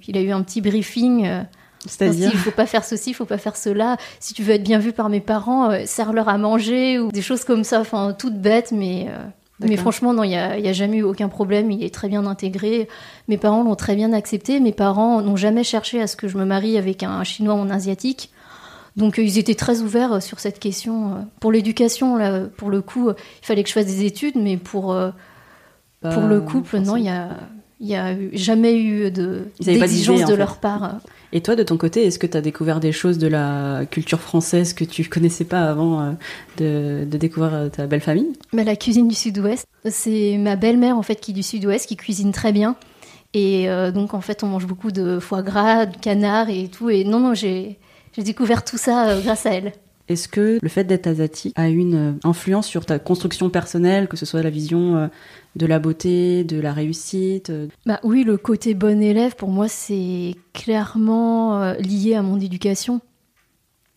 il 0.07 0.17
a 0.17 0.21
eu 0.21 0.31
un 0.31 0.43
petit 0.43 0.61
briefing. 0.61 1.29
C'est-à-dire 1.87 2.31
Il 2.33 2.39
faut 2.39 2.51
pas 2.51 2.67
faire 2.67 2.85
ceci, 2.85 3.11
il 3.11 3.15
faut 3.15 3.25
pas 3.25 3.39
faire 3.39 3.57
cela. 3.57 3.97
Si 4.19 4.35
tu 4.35 4.43
veux 4.43 4.55
être 4.55 4.65
bien 4.65 4.79
vu 4.79 4.93
par 4.93 5.09
mes 5.09 5.21
parents, 5.21 5.71
serre-leur 5.87 6.29
à 6.29 6.37
manger 6.37 6.99
ou 6.99 7.13
des 7.13 7.23
choses 7.23 7.45
comme 7.45 7.65
ça. 7.65 7.81
Enfin, 7.81 8.15
toutes 8.19 8.39
bêtes, 8.39 8.73
mais 8.73 9.09
mais 9.69 9.77
franchement, 9.77 10.15
non, 10.15 10.23
il 10.25 10.31
n'y 10.31 10.37
a, 10.37 10.53
a, 10.53 10.73
jamais 10.73 10.99
eu 10.99 11.03
aucun 11.03 11.29
problème. 11.29 11.71
Il 11.71 11.85
est 11.85 11.95
très 11.95 12.09
bien 12.09 12.27
intégré. 12.27 12.89
Mes 13.29 13.37
parents 13.37 13.63
l'ont 13.63 13.77
très 13.77 13.95
bien 13.95 14.13
accepté. 14.13 14.61
Mes 14.61 14.73
parents 14.73 15.21
n'ont 15.21 15.37
jamais 15.37 15.65
cherché 15.65 16.01
à 16.01 16.07
ce 16.07 16.17
que 16.17 16.29
je 16.29 16.39
me 16.39 16.45
marie 16.45 16.79
avec 16.79 17.03
un 17.03 17.23
Chinois 17.25 17.55
ou 17.55 17.59
un 17.59 17.71
Asiatique. 17.71 18.31
Donc 19.01 19.19
euh, 19.19 19.23
ils 19.23 19.39
étaient 19.39 19.57
très 19.57 19.81
ouverts 19.81 20.13
euh, 20.13 20.21
sur 20.21 20.39
cette 20.39 20.61
question. 20.61 21.13
Euh. 21.13 21.15
Pour 21.41 21.51
l'éducation, 21.51 22.17
là, 22.17 22.43
pour 22.57 22.71
le 22.71 22.81
coup, 22.83 23.11
il 23.11 23.47
fallait 23.47 23.63
que 23.65 23.69
je 23.69 23.75
fasse 23.75 23.87
des 23.87 24.05
études, 24.05 24.37
mais 24.37 24.57
pour, 24.57 24.97
pour 26.01 26.23
le 26.23 26.41
couple, 26.41 26.79
non, 26.79 26.97
il 26.97 27.03
n'y 27.03 27.09
a, 27.09 27.31
y 27.81 27.97
a 27.97 28.15
jamais 28.33 28.81
eu 28.81 29.11
d'exigence 29.11 30.23
de, 30.23 30.27
de 30.27 30.35
leur 30.35 30.59
part. 30.59 31.01
Et 31.33 31.41
toi, 31.41 31.55
de 31.55 31.63
ton 31.63 31.77
côté, 31.77 32.05
est-ce 32.05 32.19
que 32.19 32.27
tu 32.27 32.37
as 32.37 32.41
découvert 32.41 32.81
des 32.81 32.93
choses 32.93 33.19
de 33.19 33.29
la 33.29 33.83
culture 33.89 34.21
française 34.21 34.73
que 34.73 34.85
tu 34.85 35.05
connaissais 35.05 35.45
pas 35.45 35.63
avant 35.71 36.01
euh, 36.01 37.05
de, 37.07 37.17
découvrir 37.17 37.71
ta 37.71 37.87
belle 37.87 38.01
famille? 38.01 38.33
Bah, 38.53 38.65
La 38.65 38.77
cuisine 38.77 39.07
du 39.07 39.15
Sud-Ouest. 39.15 39.65
C'est 39.89 40.37
ma 40.39 40.57
belle-mère, 40.57 40.99
en 40.99 41.03
fait, 41.03 41.17
qui 41.17 41.31
est 41.31 41.35
du 41.35 41.43
Sud-Ouest, 41.43 41.87
qui 41.87 41.97
cuisine 41.97 42.33
très 42.33 42.53
bien. 42.53 42.75
Et 43.33 43.71
euh, 43.71 43.93
donc, 43.93 44.13
en 44.15 44.21
fait, 44.21 44.43
on 44.43 44.49
mange 44.49 44.67
beaucoup 44.67 44.91
de 44.91 45.21
foie 45.21 45.43
gras, 45.43 45.87
de 45.87 45.97
canard 45.97 46.51
et 46.51 46.69
tout. 46.69 46.91
Et 46.91 47.05
non, 47.05 47.21
non, 47.21 47.35
j'ai 47.35 47.79
découvert 48.19 48.65
tout 48.65 48.79
ça 48.79 49.21
grâce 49.23 49.47
à 49.47 49.55
elle. 49.55 49.73
Est-ce 50.09 50.27
que 50.27 50.59
le 50.61 50.69
fait 50.69 50.85
d'être 50.85 51.07
asiatique 51.07 51.53
a 51.57 51.69
une 51.69 52.19
influence 52.25 52.67
sur 52.67 52.85
ta 52.85 52.99
construction 52.99 53.49
personnelle, 53.49 54.09
que 54.09 54.17
ce 54.17 54.27
soit 54.27 54.43
la 54.43 54.51
vision 54.51 55.09
de 55.57 55.67
la 55.67 55.79
beauté, 55.79 56.45
de 56.45 56.61
la 56.61 56.73
réussite 56.73 57.51
euh? 57.51 57.69
Bah 57.87 58.01
oui, 58.03 58.25
le 58.25 58.37
côté 58.37 58.75
bon 58.75 59.03
élève, 59.03 59.35
pour 59.37 59.51
moi, 59.51 59.69
c'est 59.69 60.35
clairement 60.53 61.63
euh, 61.63 61.75
lié 61.75 62.15
à 62.15 62.23
mon 62.23 62.39
éducation. 62.41 63.01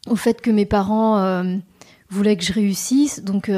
Au 0.10 0.16
fait 0.16 0.42
que 0.42 0.52
mes 0.52 0.66
parents 0.66 1.20
euh, 1.20 1.56
voulaient 2.10 2.36
que 2.36 2.44
je 2.44 2.54
réussisse. 2.54 3.24
Donc, 3.24 3.50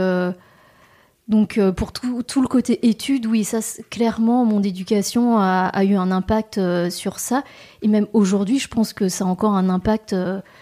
donc 1.27 1.59
pour 1.75 1.91
tout, 1.91 2.21
tout, 2.23 2.41
le 2.41 2.47
côté 2.47 2.87
études, 2.87 3.25
oui, 3.25 3.43
ça, 3.43 3.59
clairement, 3.89 4.45
mon 4.45 4.61
éducation 4.61 5.39
a, 5.39 5.83
eu 5.83 5.95
un 5.95 6.11
impact 6.11 6.59
sur 6.89 7.19
ça. 7.19 7.43
Et 7.81 7.87
même 7.87 8.05
aujourd'hui, 8.13 8.59
je 8.59 8.67
pense 8.67 8.93
que 8.93 9.09
ça 9.09 9.25
a 9.25 9.27
encore 9.27 9.53
un 9.53 9.69
impact 9.69 10.15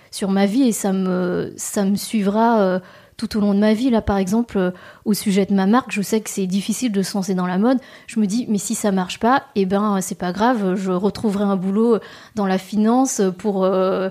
sur 0.10 0.32
ma 0.32 0.46
vie 0.46 0.64
et 0.64 0.72
ça 0.72 0.94
me, 0.94 1.54
ça 1.58 1.84
me 1.84 1.96
suivra 1.96 2.80
tout 3.18 3.38
au 3.38 3.42
long 3.42 3.54
de 3.54 3.60
ma 3.60 3.74
vie. 3.74 3.90
Là, 3.90 4.02
par 4.02 4.18
exemple, 4.18 4.58
euh, 4.58 4.72
au 5.06 5.14
sujet 5.14 5.46
de 5.46 5.54
ma 5.54 5.66
marque, 5.66 5.92
je 5.92 6.02
sais 6.02 6.22
que 6.22 6.30
c'est 6.30 6.48
difficile 6.48 6.92
de 6.92 7.02
se 7.02 7.14
lancer 7.16 7.36
dans 7.36 7.48
la 7.48 7.58
mode. 7.58 7.80
Je 8.08 8.20
me 8.20 8.26
dis, 8.26 8.46
mais 8.50 8.58
si 8.58 8.76
ça 8.76 8.92
marche 8.92 9.20
pas, 9.20 9.44
eh 9.56 9.66
ben, 9.66 10.02
c'est 10.02 10.18
pas 10.18 10.32
grave, 10.32 10.76
je 10.76 10.92
retrouverai 10.92 11.44
un 11.44 11.56
boulot 11.56 12.00
dans 12.36 12.46
la 12.46 12.58
finance 12.58 13.22
pour, 13.38 13.64
euh, 13.64 14.10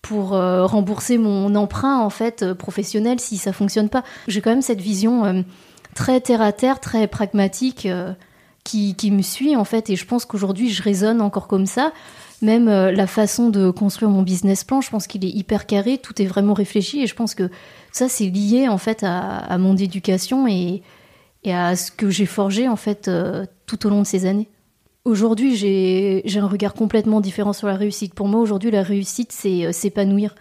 pour 0.00 0.30
rembourser 0.30 1.18
mon 1.18 1.54
emprunt, 1.54 2.00
en 2.00 2.10
fait, 2.10 2.54
professionnel 2.54 3.20
si 3.20 3.36
ça 3.36 3.52
fonctionne 3.52 3.88
pas. 3.88 4.02
J'ai 4.26 4.40
quand 4.40 4.50
même 4.50 4.62
cette 4.62 4.80
vision 4.80 5.44
très 5.94 6.20
terre 6.20 6.42
à 6.42 6.52
terre, 6.52 6.80
très 6.80 7.06
pragmatique 7.06 7.88
qui, 8.64 8.94
qui 8.94 9.10
me 9.10 9.22
suit, 9.22 9.56
en 9.56 9.64
fait, 9.64 9.90
et 9.90 9.96
je 9.96 10.06
pense 10.06 10.24
qu'aujourd'hui, 10.24 10.70
je 10.70 10.82
raisonne 10.82 11.20
encore 11.20 11.48
comme 11.48 11.66
ça. 11.66 11.92
Même 12.42 12.66
euh, 12.68 12.90
la 12.90 13.06
façon 13.06 13.50
de 13.50 13.70
construire 13.70 14.10
mon 14.10 14.22
business 14.22 14.64
plan, 14.64 14.80
je 14.80 14.90
pense 14.90 15.06
qu'il 15.06 15.24
est 15.24 15.30
hyper 15.30 15.64
carré, 15.64 15.98
tout 15.98 16.20
est 16.20 16.26
vraiment 16.26 16.54
réfléchi 16.54 17.00
et 17.00 17.06
je 17.06 17.14
pense 17.14 17.36
que 17.36 17.48
ça 17.92 18.08
c'est 18.08 18.26
lié 18.26 18.68
en 18.68 18.78
fait 18.78 19.04
à, 19.04 19.56
mon 19.58 19.76
éducation 19.76 20.48
et, 20.48 20.82
à 21.46 21.76
ce 21.76 21.92
que 21.92 22.10
j'ai 22.10 22.26
forgé 22.26 22.68
en 22.68 22.74
fait 22.74 23.06
euh, 23.06 23.46
tout 23.66 23.86
au 23.86 23.90
long 23.90 24.00
de 24.00 24.06
ces 24.06 24.26
années. 24.26 24.48
Aujourd'hui, 25.04 25.56
j'ai 25.56 26.38
un 26.38 26.46
regard 26.46 26.74
complètement 26.74 27.20
différent 27.20 27.52
sur 27.52 27.68
la 27.68 27.74
réussite. 27.74 28.14
Pour 28.14 28.28
moi, 28.28 28.40
aujourd'hui, 28.40 28.70
la 28.70 28.82
réussite, 28.82 29.32
c'est 29.32 29.66
euh, 29.66 29.72
s'épanouir. 29.72 30.34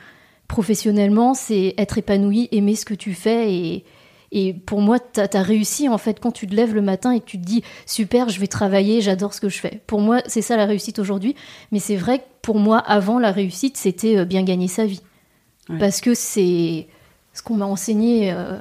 Professionnellement, 0.47 1.35
c'est 1.35 1.75
être 1.77 1.99
épanoui, 1.99 2.49
aimer 2.51 2.75
ce 2.75 2.85
que 2.85 2.93
tu 2.95 3.13
fais 3.13 3.53
et, 3.53 3.85
et 4.31 4.53
pour 4.53 4.79
moi, 4.79 4.97
tu 4.99 5.19
as, 5.19 5.41
réussi 5.41 5.89
en 5.89 5.97
fait 5.97 6.19
quand 6.19 6.31
tu 6.31 6.47
te 6.47 6.55
lèves 6.55 6.73
le 6.73 6.81
matin 6.81 7.11
et 7.11 7.19
que 7.19 7.25
tu 7.25 7.39
te 7.39 7.45
dis 7.45 7.63
super, 7.85 8.29
je 8.29 8.39
vais 8.39 8.47
travailler, 8.47 9.01
j'adore 9.01 9.33
ce 9.33 9.41
que 9.41 9.49
je 9.49 9.59
fais. 9.59 9.81
Pour 9.87 9.99
moi, 9.99 10.21
c'est 10.25 10.41
ça 10.41 10.55
la 10.55 10.65
réussite 10.65 10.99
aujourd'hui. 10.99 11.35
Mais 11.71 11.79
c'est 11.79 11.97
vrai 11.97 12.19
que 12.19 12.23
pour 12.41 12.57
moi, 12.57 12.77
avant 12.79 13.19
la 13.19 13.31
réussite, 13.31 13.75
c'était 13.75 14.17
euh, 14.17 14.25
bien 14.25 14.43
gagner 14.43 14.67
sa 14.69 14.85
vie. 14.85 15.01
Parce 15.79 16.01
que 16.01 16.13
c'est 16.15 16.87
ce 17.33 17.43
qu'on 17.43 17.55
m'a 17.55 17.65
enseigné 17.65 18.31
euh, 18.33 18.57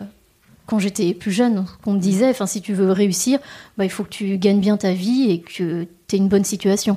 quand 0.66 0.78
j'étais 0.78 1.14
plus 1.14 1.32
jeune. 1.32 1.64
Qu'on 1.82 1.94
me 1.94 1.98
disait, 1.98 2.30
enfin, 2.30 2.46
si 2.46 2.60
tu 2.60 2.72
veux 2.72 2.92
réussir, 2.92 3.38
bah, 3.78 3.84
il 3.84 3.90
faut 3.90 4.04
que 4.04 4.10
tu 4.10 4.38
gagnes 4.38 4.60
bien 4.60 4.76
ta 4.76 4.92
vie 4.92 5.30
et 5.30 5.40
que 5.40 5.86
tu 6.08 6.16
aies 6.16 6.18
une 6.18 6.28
bonne 6.28 6.44
situation. 6.44 6.96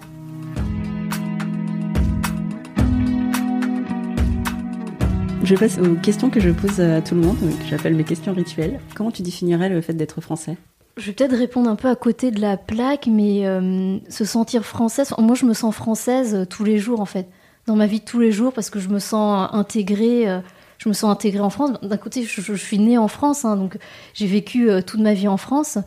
Je 5.54 5.60
passe 5.60 5.78
aux 5.78 5.94
questions 5.94 6.32
que 6.32 6.40
je 6.40 6.50
pose 6.50 6.82
à 6.82 7.00
tout 7.00 7.14
le 7.14 7.22
monde, 7.22 7.38
que 7.38 7.68
j'appelle 7.70 7.94
mes 7.94 8.04
questions 8.04 8.34
rituelles. 8.34 8.80
Comment 8.96 9.12
tu 9.12 9.22
définirais 9.22 9.70
le 9.70 9.82
fait 9.82 9.94
d'être 9.94 10.20
français? 10.20 10.58
Je 10.98 11.06
vais 11.06 11.14
peut-être 11.14 11.36
répondre 11.36 11.70
un 11.70 11.76
peu 11.76 11.90
à 11.90 11.96
côté 11.96 12.32
de 12.32 12.42
la 12.42 12.58
plaque, 12.58 13.06
mais 13.06 13.46
euh, 13.46 14.00
se 14.10 14.26
sentir 14.26 14.66
française, 14.66 15.14
moi 15.20 15.36
je 15.36 15.46
me 15.46 15.54
sens 15.54 15.76
française 15.76 16.34
euh, 16.34 16.46
tous 16.46 16.64
les 16.64 16.80
jours 16.80 17.02
en 17.02 17.06
fait, 17.06 17.28
dans 17.68 17.76
ma 17.76 17.86
vie 17.86 18.00
de 18.00 18.04
tous 18.04 18.20
les 18.20 18.32
jours, 18.32 18.52
parce 18.52 18.72
que 18.72 18.80
je 18.80 18.90
me 18.90 18.98
sens 18.98 19.48
intégrée, 19.54 20.28
euh, 20.28 20.40
je 20.80 20.90
me 20.90 20.94
sens 20.94 21.12
intégrée 21.12 21.42
en 21.42 21.52
France. 21.52 21.74
D'un 21.84 21.98
côté, 21.98 22.24
je, 22.24 22.54
suis 22.56 22.80
née 22.80 22.98
en 22.98 23.08
France, 23.08 23.46
hein, 23.46 23.56
donc 23.56 23.78
j'ai 24.16 24.26
vécu 24.26 24.70
toute 24.88 25.02
ma 25.02 25.14
vie 25.14 25.28
en 25.28 25.38
France, 25.38 25.78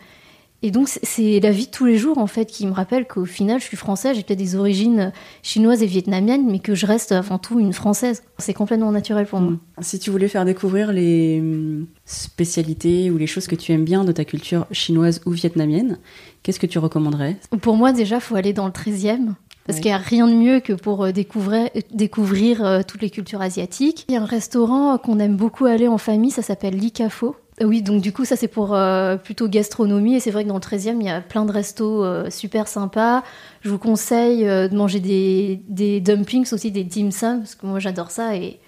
et 0.62 0.70
donc 0.70 0.88
c'est 0.88 1.40
la 1.40 1.50
vie 1.50 1.66
de 1.66 1.70
tous 1.70 1.84
les 1.84 1.98
jours 1.98 2.18
en 2.18 2.26
fait 2.26 2.46
qui 2.46 2.66
me 2.66 2.72
rappelle 2.72 3.06
qu'au 3.06 3.24
final 3.24 3.60
je 3.60 3.64
suis 3.64 3.76
française, 3.76 4.16
j'ai 4.16 4.22
peut-être 4.22 4.38
des 4.38 4.56
origines 4.56 5.12
chinoises 5.42 5.82
et 5.82 5.86
vietnamiennes, 5.86 6.46
mais 6.50 6.58
que 6.58 6.74
je 6.74 6.86
reste 6.86 7.12
avant 7.12 7.38
tout 7.38 7.60
une 7.60 7.72
française. 7.72 8.22
C'est 8.38 8.54
complètement 8.54 8.90
naturel 8.90 9.26
pour 9.26 9.40
moi. 9.40 9.52
Mm. 9.52 9.60
Si 9.82 9.98
tu 9.98 10.10
voulais 10.10 10.28
faire 10.28 10.44
découvrir 10.44 10.92
les 10.92 11.40
mm, 11.40 11.86
spécialités 12.04 13.10
ou 13.10 13.18
les 13.18 13.26
choses 13.26 13.46
que 13.46 13.54
tu 13.54 13.72
aimes 13.72 13.84
bien 13.84 14.04
de 14.04 14.12
ta 14.12 14.24
culture 14.24 14.66
chinoise 14.72 15.20
ou 15.26 15.30
vietnamienne, 15.30 15.98
qu'est-ce 16.42 16.60
que 16.60 16.66
tu 16.66 16.78
recommanderais? 16.78 17.36
Pour 17.60 17.76
moi 17.76 17.92
déjà, 17.92 18.16
il 18.16 18.22
faut 18.22 18.36
aller 18.36 18.52
dans 18.52 18.66
le 18.66 18.72
13e. 18.72 19.34
Parce 19.66 19.80
qu'il 19.80 19.90
n'y 19.90 19.94
a 19.94 19.98
rien 19.98 20.28
de 20.28 20.32
mieux 20.32 20.60
que 20.60 20.72
pour 20.72 21.04
euh, 21.04 21.10
découvrir, 21.10 21.68
découvrir 21.92 22.64
euh, 22.64 22.82
toutes 22.86 23.02
les 23.02 23.10
cultures 23.10 23.40
asiatiques. 23.40 24.04
Il 24.08 24.14
y 24.14 24.16
a 24.16 24.22
un 24.22 24.24
restaurant 24.24 24.96
qu'on 24.96 25.18
aime 25.18 25.36
beaucoup 25.36 25.64
aller 25.64 25.88
en 25.88 25.98
famille, 25.98 26.30
ça 26.30 26.42
s'appelle 26.42 26.76
l'Icafo. 26.76 27.34
Oui, 27.62 27.80
donc 27.80 28.02
du 28.02 28.12
coup, 28.12 28.26
ça 28.26 28.36
c'est 28.36 28.48
pour 28.48 28.74
euh, 28.74 29.16
plutôt 29.16 29.48
gastronomie. 29.48 30.16
Et 30.16 30.20
c'est 30.20 30.30
vrai 30.30 30.44
que 30.44 30.48
dans 30.48 30.56
le 30.56 30.60
13e, 30.60 30.96
il 31.00 31.06
y 31.06 31.10
a 31.10 31.22
plein 31.22 31.46
de 31.46 31.52
restos 31.52 32.04
euh, 32.04 32.28
super 32.28 32.68
sympas. 32.68 33.22
Je 33.62 33.70
vous 33.70 33.78
conseille 33.78 34.46
euh, 34.46 34.68
de 34.68 34.76
manger 34.76 35.00
des, 35.00 35.62
des, 35.68 36.00
dumplings 36.00 36.52
aussi, 36.52 36.70
des 36.70 36.84
dim 36.84 37.10
sum, 37.10 37.38
parce 37.38 37.54
que 37.54 37.66
moi 37.66 37.78
j'adore 37.78 38.10
ça 38.10 38.36
et, 38.36 38.60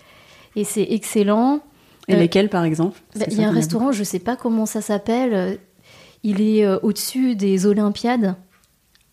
et 0.57 0.65
c'est 0.65 0.87
excellent. 0.91 1.61
Et 2.09 2.17
lesquels 2.17 2.49
par 2.49 2.65
exemple? 2.65 2.99
Bah, 3.17 3.27
Il 3.31 3.39
y 3.39 3.45
a 3.45 3.49
un 3.49 3.53
restaurant, 3.53 3.93
je 3.93 4.03
sais 4.03 4.19
pas 4.19 4.37
comment 4.37 4.65
ça 4.65 4.81
s'appelle. 4.81 5.59
Il 6.23 6.41
est 6.41 6.67
au-dessus 6.83 7.37
des 7.37 7.67
Olympiades. 7.67 8.35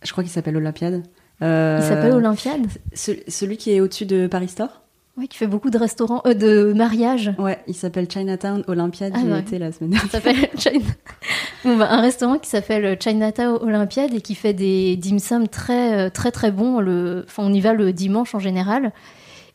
Je 0.03 0.11
crois 0.13 0.23
qu'il 0.23 0.31
s'appelle 0.31 0.55
Olympiade. 0.55 1.03
Il 1.41 1.83
s'appelle 1.83 2.13
Olympiade 2.13 2.65
Celui 2.93 3.57
qui 3.57 3.71
est 3.73 3.81
au-dessus 3.81 4.05
de 4.05 4.27
Paris 4.27 4.47
Store? 4.47 4.84
Oui, 5.17 5.29
qui 5.29 5.37
fait 5.37 5.47
beaucoup 5.47 5.69
de 5.69 5.77
restaurants, 5.77 6.21
euh, 6.25 6.33
de 6.33 6.73
mariages. 6.73 7.31
Ouais, 7.37 7.59
il 7.67 7.73
s'appelle 7.73 8.09
Chinatown 8.11 8.63
Olympiade. 8.67 9.13
Ah, 9.15 9.19
J'y 9.19 9.57
la 9.57 9.71
semaine 9.71 9.91
dernière. 9.91 10.11
s'appelle 10.11 10.49
China... 10.57 10.85
Bah, 11.63 11.87
un 11.89 12.01
restaurant 12.01 12.37
qui 12.37 12.49
s'appelle 12.49 12.97
Chinatown 13.01 13.57
Olympiade 13.61 14.13
et 14.13 14.19
qui 14.19 14.35
fait 14.35 14.53
des 14.53 14.97
dim 14.97 15.19
sum 15.19 15.47
très 15.47 15.97
euh, 15.97 16.09
très 16.09 16.31
très 16.31 16.51
bons. 16.51 16.79
Le... 16.79 17.23
Enfin, 17.25 17.43
on 17.45 17.53
y 17.53 17.61
va 17.61 17.73
le 17.73 17.93
dimanche 17.93 18.35
en 18.35 18.39
général. 18.39 18.91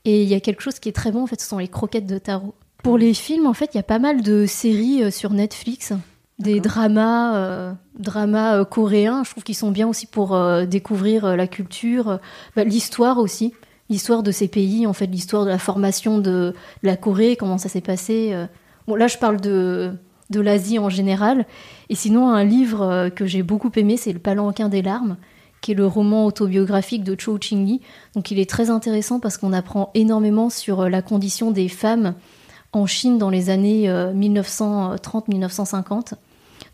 Et 0.06 0.22
il 0.22 0.28
y 0.28 0.34
a 0.34 0.40
quelque 0.40 0.62
chose 0.62 0.78
qui 0.78 0.88
est 0.88 0.92
très 0.92 1.12
bon 1.12 1.24
en 1.24 1.26
fait, 1.26 1.38
ce 1.38 1.46
sont 1.46 1.58
les 1.58 1.68
croquettes 1.68 2.06
de 2.06 2.16
tarot. 2.16 2.54
Pour 2.82 2.96
les 2.96 3.12
films, 3.12 3.46
en 3.46 3.52
fait, 3.52 3.74
il 3.74 3.76
y 3.76 3.80
a 3.80 3.84
pas 3.84 3.98
mal 3.98 4.22
de 4.22 4.46
séries 4.46 5.04
euh, 5.04 5.10
sur 5.10 5.30
Netflix, 5.30 5.92
des 6.38 6.60
dramas, 6.60 7.74
dramas 7.98 8.64
coréens. 8.64 9.24
Je 9.24 9.30
trouve 9.30 9.44
qu'ils 9.44 9.54
sont 9.54 9.70
bien 9.70 9.86
aussi 9.86 10.06
pour 10.06 10.34
découvrir 10.66 11.36
la 11.36 11.46
culture, 11.46 12.18
bah, 12.56 12.64
l'histoire 12.64 13.18
aussi 13.18 13.52
l'histoire 13.90 14.22
de 14.22 14.30
ces 14.30 14.48
pays, 14.48 14.86
en 14.86 14.94
fait, 14.94 15.06
l'histoire 15.06 15.44
de 15.44 15.50
la 15.50 15.58
formation 15.58 16.18
de, 16.18 16.54
la 16.82 16.96
Corée, 16.96 17.36
comment 17.36 17.58
ça 17.58 17.68
s'est 17.68 17.82
passé. 17.82 18.30
Euh. 18.32 18.46
Bon, 18.86 18.94
là, 18.94 19.08
je 19.08 19.18
parle 19.18 19.40
de, 19.40 19.92
de 20.30 20.40
l'Asie 20.40 20.78
en 20.78 20.88
général. 20.88 21.44
Et 21.90 21.96
sinon, 21.96 22.30
un 22.30 22.44
livre 22.44 22.82
euh, 22.82 23.10
que 23.10 23.26
j'ai 23.26 23.42
beaucoup 23.42 23.72
aimé, 23.76 23.98
c'est 23.98 24.12
Le 24.12 24.20
Palanquin 24.20 24.68
des 24.68 24.80
larmes, 24.80 25.16
qui 25.60 25.72
est 25.72 25.74
le 25.74 25.86
roman 25.86 26.24
autobiographique 26.24 27.04
de 27.04 27.14
Cho 27.18 27.36
Ching-li. 27.38 27.82
Donc, 28.14 28.30
il 28.30 28.38
est 28.38 28.48
très 28.48 28.70
intéressant 28.70 29.20
parce 29.20 29.36
qu'on 29.36 29.52
apprend 29.52 29.90
énormément 29.94 30.48
sur 30.50 30.82
euh, 30.82 30.88
la 30.88 31.02
condition 31.02 31.50
des 31.50 31.68
femmes 31.68 32.14
en 32.72 32.86
Chine 32.86 33.18
dans 33.18 33.30
les 33.30 33.50
années 33.50 33.88
1930-1950. 33.88 36.12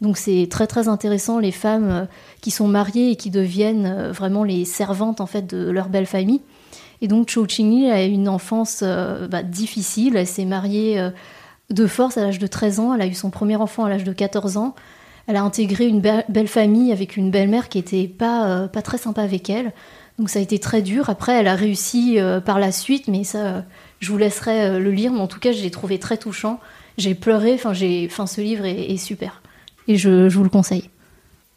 Donc 0.02 0.18
c'est 0.18 0.46
très 0.50 0.66
très 0.66 0.88
intéressant 0.88 1.38
les 1.38 1.52
femmes 1.52 2.06
qui 2.42 2.50
sont 2.50 2.68
mariées 2.68 3.12
et 3.12 3.16
qui 3.16 3.30
deviennent 3.30 4.10
vraiment 4.10 4.44
les 4.44 4.66
servantes 4.66 5.22
en 5.22 5.26
fait 5.26 5.46
de 5.46 5.70
leur 5.70 5.88
belle 5.88 6.04
famille. 6.04 6.42
Et 7.02 7.08
donc 7.08 7.28
Cho 7.28 7.46
Ching 7.46 7.90
a 7.90 8.04
une 8.04 8.28
enfance 8.28 8.80
euh, 8.82 9.28
bah, 9.28 9.42
difficile. 9.42 10.16
Elle 10.16 10.26
s'est 10.26 10.44
mariée 10.44 10.98
euh, 10.98 11.10
de 11.70 11.86
force 11.86 12.16
à 12.16 12.22
l'âge 12.22 12.38
de 12.38 12.46
13 12.46 12.80
ans. 12.80 12.94
Elle 12.94 13.02
a 13.02 13.06
eu 13.06 13.14
son 13.14 13.30
premier 13.30 13.56
enfant 13.56 13.84
à 13.84 13.88
l'âge 13.88 14.04
de 14.04 14.12
14 14.12 14.56
ans. 14.56 14.74
Elle 15.26 15.36
a 15.36 15.42
intégré 15.42 15.86
une 15.86 16.00
belle 16.00 16.48
famille 16.48 16.92
avec 16.92 17.16
une 17.16 17.32
belle-mère 17.32 17.68
qui 17.68 17.78
était 17.78 18.06
pas, 18.06 18.48
euh, 18.48 18.68
pas 18.68 18.82
très 18.82 18.98
sympa 18.98 19.22
avec 19.22 19.50
elle. 19.50 19.72
Donc 20.18 20.30
ça 20.30 20.38
a 20.38 20.42
été 20.42 20.58
très 20.58 20.82
dur. 20.82 21.10
Après, 21.10 21.32
elle 21.32 21.48
a 21.48 21.56
réussi 21.56 22.18
par 22.46 22.58
la 22.58 22.72
suite, 22.72 23.06
mais 23.06 23.22
ça, 23.22 23.66
je 24.00 24.10
vous 24.10 24.16
laisserai 24.16 24.80
le 24.80 24.90
lire. 24.90 25.12
Mais 25.12 25.20
en 25.20 25.26
tout 25.26 25.40
cas, 25.40 25.52
je 25.52 25.60
l'ai 25.60 25.70
trouvé 25.70 25.98
très 25.98 26.16
touchant. 26.16 26.58
J'ai 26.96 27.14
pleuré. 27.14 27.52
Enfin, 27.52 27.74
ce 27.74 28.40
livre 28.40 28.64
est, 28.64 28.96
super. 28.96 29.42
Et 29.88 29.96
je, 29.98 30.30
je, 30.30 30.38
vous 30.38 30.44
le 30.44 30.48
conseille. 30.48 30.88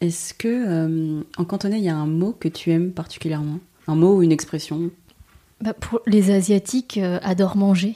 Est-ce 0.02 0.34
que 0.34 1.24
en 1.38 1.46
cantonais, 1.46 1.78
il 1.78 1.86
y 1.86 1.90
a 1.90 1.96
un 1.96 2.06
mot 2.06 2.36
que 2.38 2.50
tu 2.50 2.72
aimes 2.72 2.92
particulièrement? 2.92 3.60
Un 3.88 3.96
mot 3.96 4.18
ou 4.18 4.24
une 4.24 4.34
expression? 4.34 4.92
Bah, 5.62 5.74
pour 5.74 6.02
Les 6.06 6.32
Asiatiques 6.32 6.98
euh, 6.98 7.20
adorent 7.22 7.58
manger. 7.58 7.96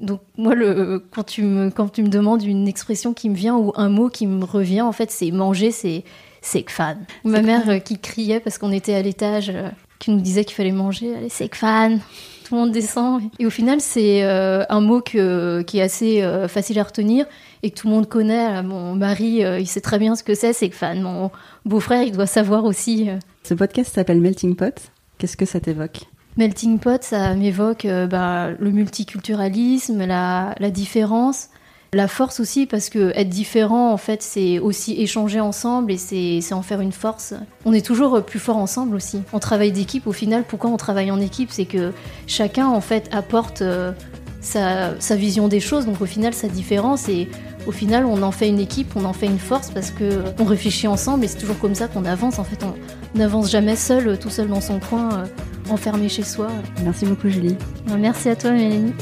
Donc 0.00 0.20
moi, 0.36 0.54
le, 0.54 1.02
quand, 1.10 1.24
tu 1.24 1.42
me, 1.42 1.70
quand 1.70 1.88
tu 1.88 2.02
me 2.02 2.08
demandes 2.08 2.42
une 2.42 2.66
expression 2.68 3.14
qui 3.14 3.30
me 3.30 3.34
vient 3.34 3.56
ou 3.56 3.72
un 3.76 3.88
mot 3.88 4.08
qui 4.08 4.26
me 4.26 4.44
revient, 4.44 4.82
en 4.82 4.92
fait, 4.92 5.10
c'est 5.10 5.30
manger, 5.30 5.70
c'est 5.70 6.04
c'est 6.42 6.68
fan. 6.68 7.06
Ma 7.24 7.40
mère 7.40 7.70
euh, 7.70 7.78
qui 7.78 7.98
criait 7.98 8.38
parce 8.38 8.58
qu'on 8.58 8.70
était 8.70 8.92
à 8.92 9.00
l'étage, 9.00 9.48
euh, 9.48 9.70
qui 9.98 10.10
nous 10.10 10.20
disait 10.20 10.44
qu'il 10.44 10.54
fallait 10.54 10.72
manger, 10.72 11.14
allez, 11.14 11.30
c'est 11.30 11.54
fan. 11.54 12.00
Tout 12.44 12.54
le 12.54 12.60
monde 12.60 12.72
descend. 12.72 13.22
Et 13.38 13.46
au 13.46 13.50
final, 13.50 13.80
c'est 13.80 14.22
un 14.22 14.80
mot 14.82 15.00
que, 15.00 15.62
qui 15.62 15.78
est 15.78 15.82
assez 15.82 16.22
facile 16.46 16.78
à 16.78 16.82
retenir 16.82 17.24
et 17.62 17.70
que 17.70 17.80
tout 17.80 17.86
le 17.86 17.94
monde 17.94 18.06
connaît. 18.06 18.62
Mon 18.62 18.94
mari, 18.94 19.42
il 19.58 19.66
sait 19.66 19.80
très 19.80 19.98
bien 19.98 20.14
ce 20.14 20.22
que 20.22 20.34
c'est, 20.34 20.52
c'est 20.52 20.68
fan. 20.68 21.00
Mon 21.00 21.30
beau-frère, 21.64 22.02
il 22.02 22.12
doit 22.12 22.26
savoir 22.26 22.66
aussi. 22.66 23.08
Ce 23.44 23.54
podcast 23.54 23.94
s'appelle 23.94 24.20
Melting 24.20 24.56
Pot. 24.56 24.74
Qu'est-ce 25.16 25.38
que 25.38 25.46
ça 25.46 25.58
t'évoque? 25.58 26.00
Melting 26.36 26.80
pot, 26.80 27.02
ça 27.02 27.34
m'évoque 27.34 27.84
euh, 27.84 28.08
bah, 28.08 28.50
le 28.58 28.70
multiculturalisme, 28.72 30.04
la, 30.04 30.54
différence, 30.70 31.48
la 31.92 32.08
force 32.08 32.40
aussi, 32.40 32.66
parce 32.66 32.90
que 32.90 33.12
être 33.14 33.28
différent, 33.28 33.92
en 33.92 33.96
fait, 33.96 34.20
c'est 34.20 34.58
aussi 34.58 35.00
échanger 35.00 35.38
ensemble 35.38 35.92
et 35.92 35.96
c'est 35.96 36.52
en 36.52 36.62
faire 36.62 36.80
une 36.80 36.90
force. 36.90 37.34
On 37.64 37.72
est 37.72 37.86
toujours 37.86 38.20
plus 38.24 38.40
fort 38.40 38.56
ensemble 38.56 38.96
aussi. 38.96 39.22
On 39.32 39.38
travaille 39.38 39.70
d'équipe, 39.70 40.08
au 40.08 40.12
final, 40.12 40.42
pourquoi 40.42 40.70
on 40.70 40.76
travaille 40.76 41.12
en 41.12 41.20
équipe? 41.20 41.50
C'est 41.52 41.66
que 41.66 41.92
chacun, 42.26 42.66
en 42.66 42.80
fait, 42.80 43.08
apporte 43.12 43.62
euh, 43.62 43.92
sa, 44.40 45.16
vision 45.16 45.46
des 45.46 45.60
choses, 45.60 45.86
donc 45.86 46.00
au 46.00 46.06
final, 46.06 46.34
sa 46.34 46.48
différence, 46.48 47.08
et 47.08 47.28
au 47.68 47.72
final, 47.72 48.04
on 48.04 48.22
en 48.22 48.32
fait 48.32 48.48
une 48.48 48.58
équipe, 48.60 48.96
on 48.96 49.04
en 49.04 49.12
fait 49.12 49.26
une 49.26 49.38
force 49.38 49.70
parce 49.70 49.92
que 49.92 50.22
on 50.40 50.44
réfléchit 50.44 50.88
ensemble 50.88 51.24
et 51.24 51.28
c'est 51.28 51.38
toujours 51.38 51.58
comme 51.60 51.76
ça 51.76 51.86
qu'on 51.86 52.04
avance. 52.04 52.40
En 52.40 52.44
fait, 52.44 52.62
on 52.64 52.74
n'avance 53.16 53.50
jamais 53.50 53.76
seul, 53.76 54.18
tout 54.18 54.30
seul 54.30 54.48
dans 54.48 54.60
son 54.60 54.80
coin, 54.80 55.12
euh, 55.12 55.26
enfermé 55.70 56.08
chez 56.08 56.22
soi. 56.22 56.48
Merci 56.84 57.06
beaucoup, 57.06 57.28
Julie. 57.28 57.56
Merci 57.98 58.28
à 58.28 58.36
toi, 58.36 58.50
Mélanie. 58.52 58.92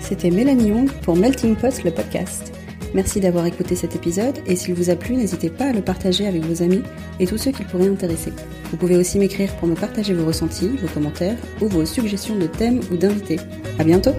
c'était 0.00 0.30
Mélanie 0.30 0.68
Young 0.68 0.90
pour 1.02 1.16
Melting 1.16 1.56
Pot, 1.56 1.84
le 1.84 1.90
podcast. 1.90 2.52
Merci 2.94 3.20
d'avoir 3.20 3.46
écouté 3.46 3.74
cet 3.74 3.96
épisode 3.96 4.38
et 4.46 4.54
s'il 4.54 4.74
vous 4.74 4.90
a 4.90 4.96
plu, 4.96 5.16
n'hésitez 5.16 5.48
pas 5.48 5.66
à 5.66 5.72
le 5.72 5.80
partager 5.80 6.26
avec 6.26 6.42
vos 6.44 6.62
amis 6.62 6.82
et 7.20 7.26
tous 7.26 7.38
ceux 7.38 7.50
qui 7.50 7.64
pourraient 7.64 7.88
intéresser. 7.88 8.32
Vous 8.70 8.76
pouvez 8.76 8.96
aussi 8.96 9.18
m'écrire 9.18 9.54
pour 9.56 9.68
me 9.68 9.74
partager 9.74 10.12
vos 10.12 10.26
ressentis, 10.26 10.68
vos 10.68 10.88
commentaires 10.88 11.38
ou 11.62 11.68
vos 11.68 11.86
suggestions 11.86 12.36
de 12.36 12.46
thèmes 12.46 12.80
ou 12.90 12.96
d'invités. 12.96 13.40
À 13.78 13.84
bientôt! 13.84 14.12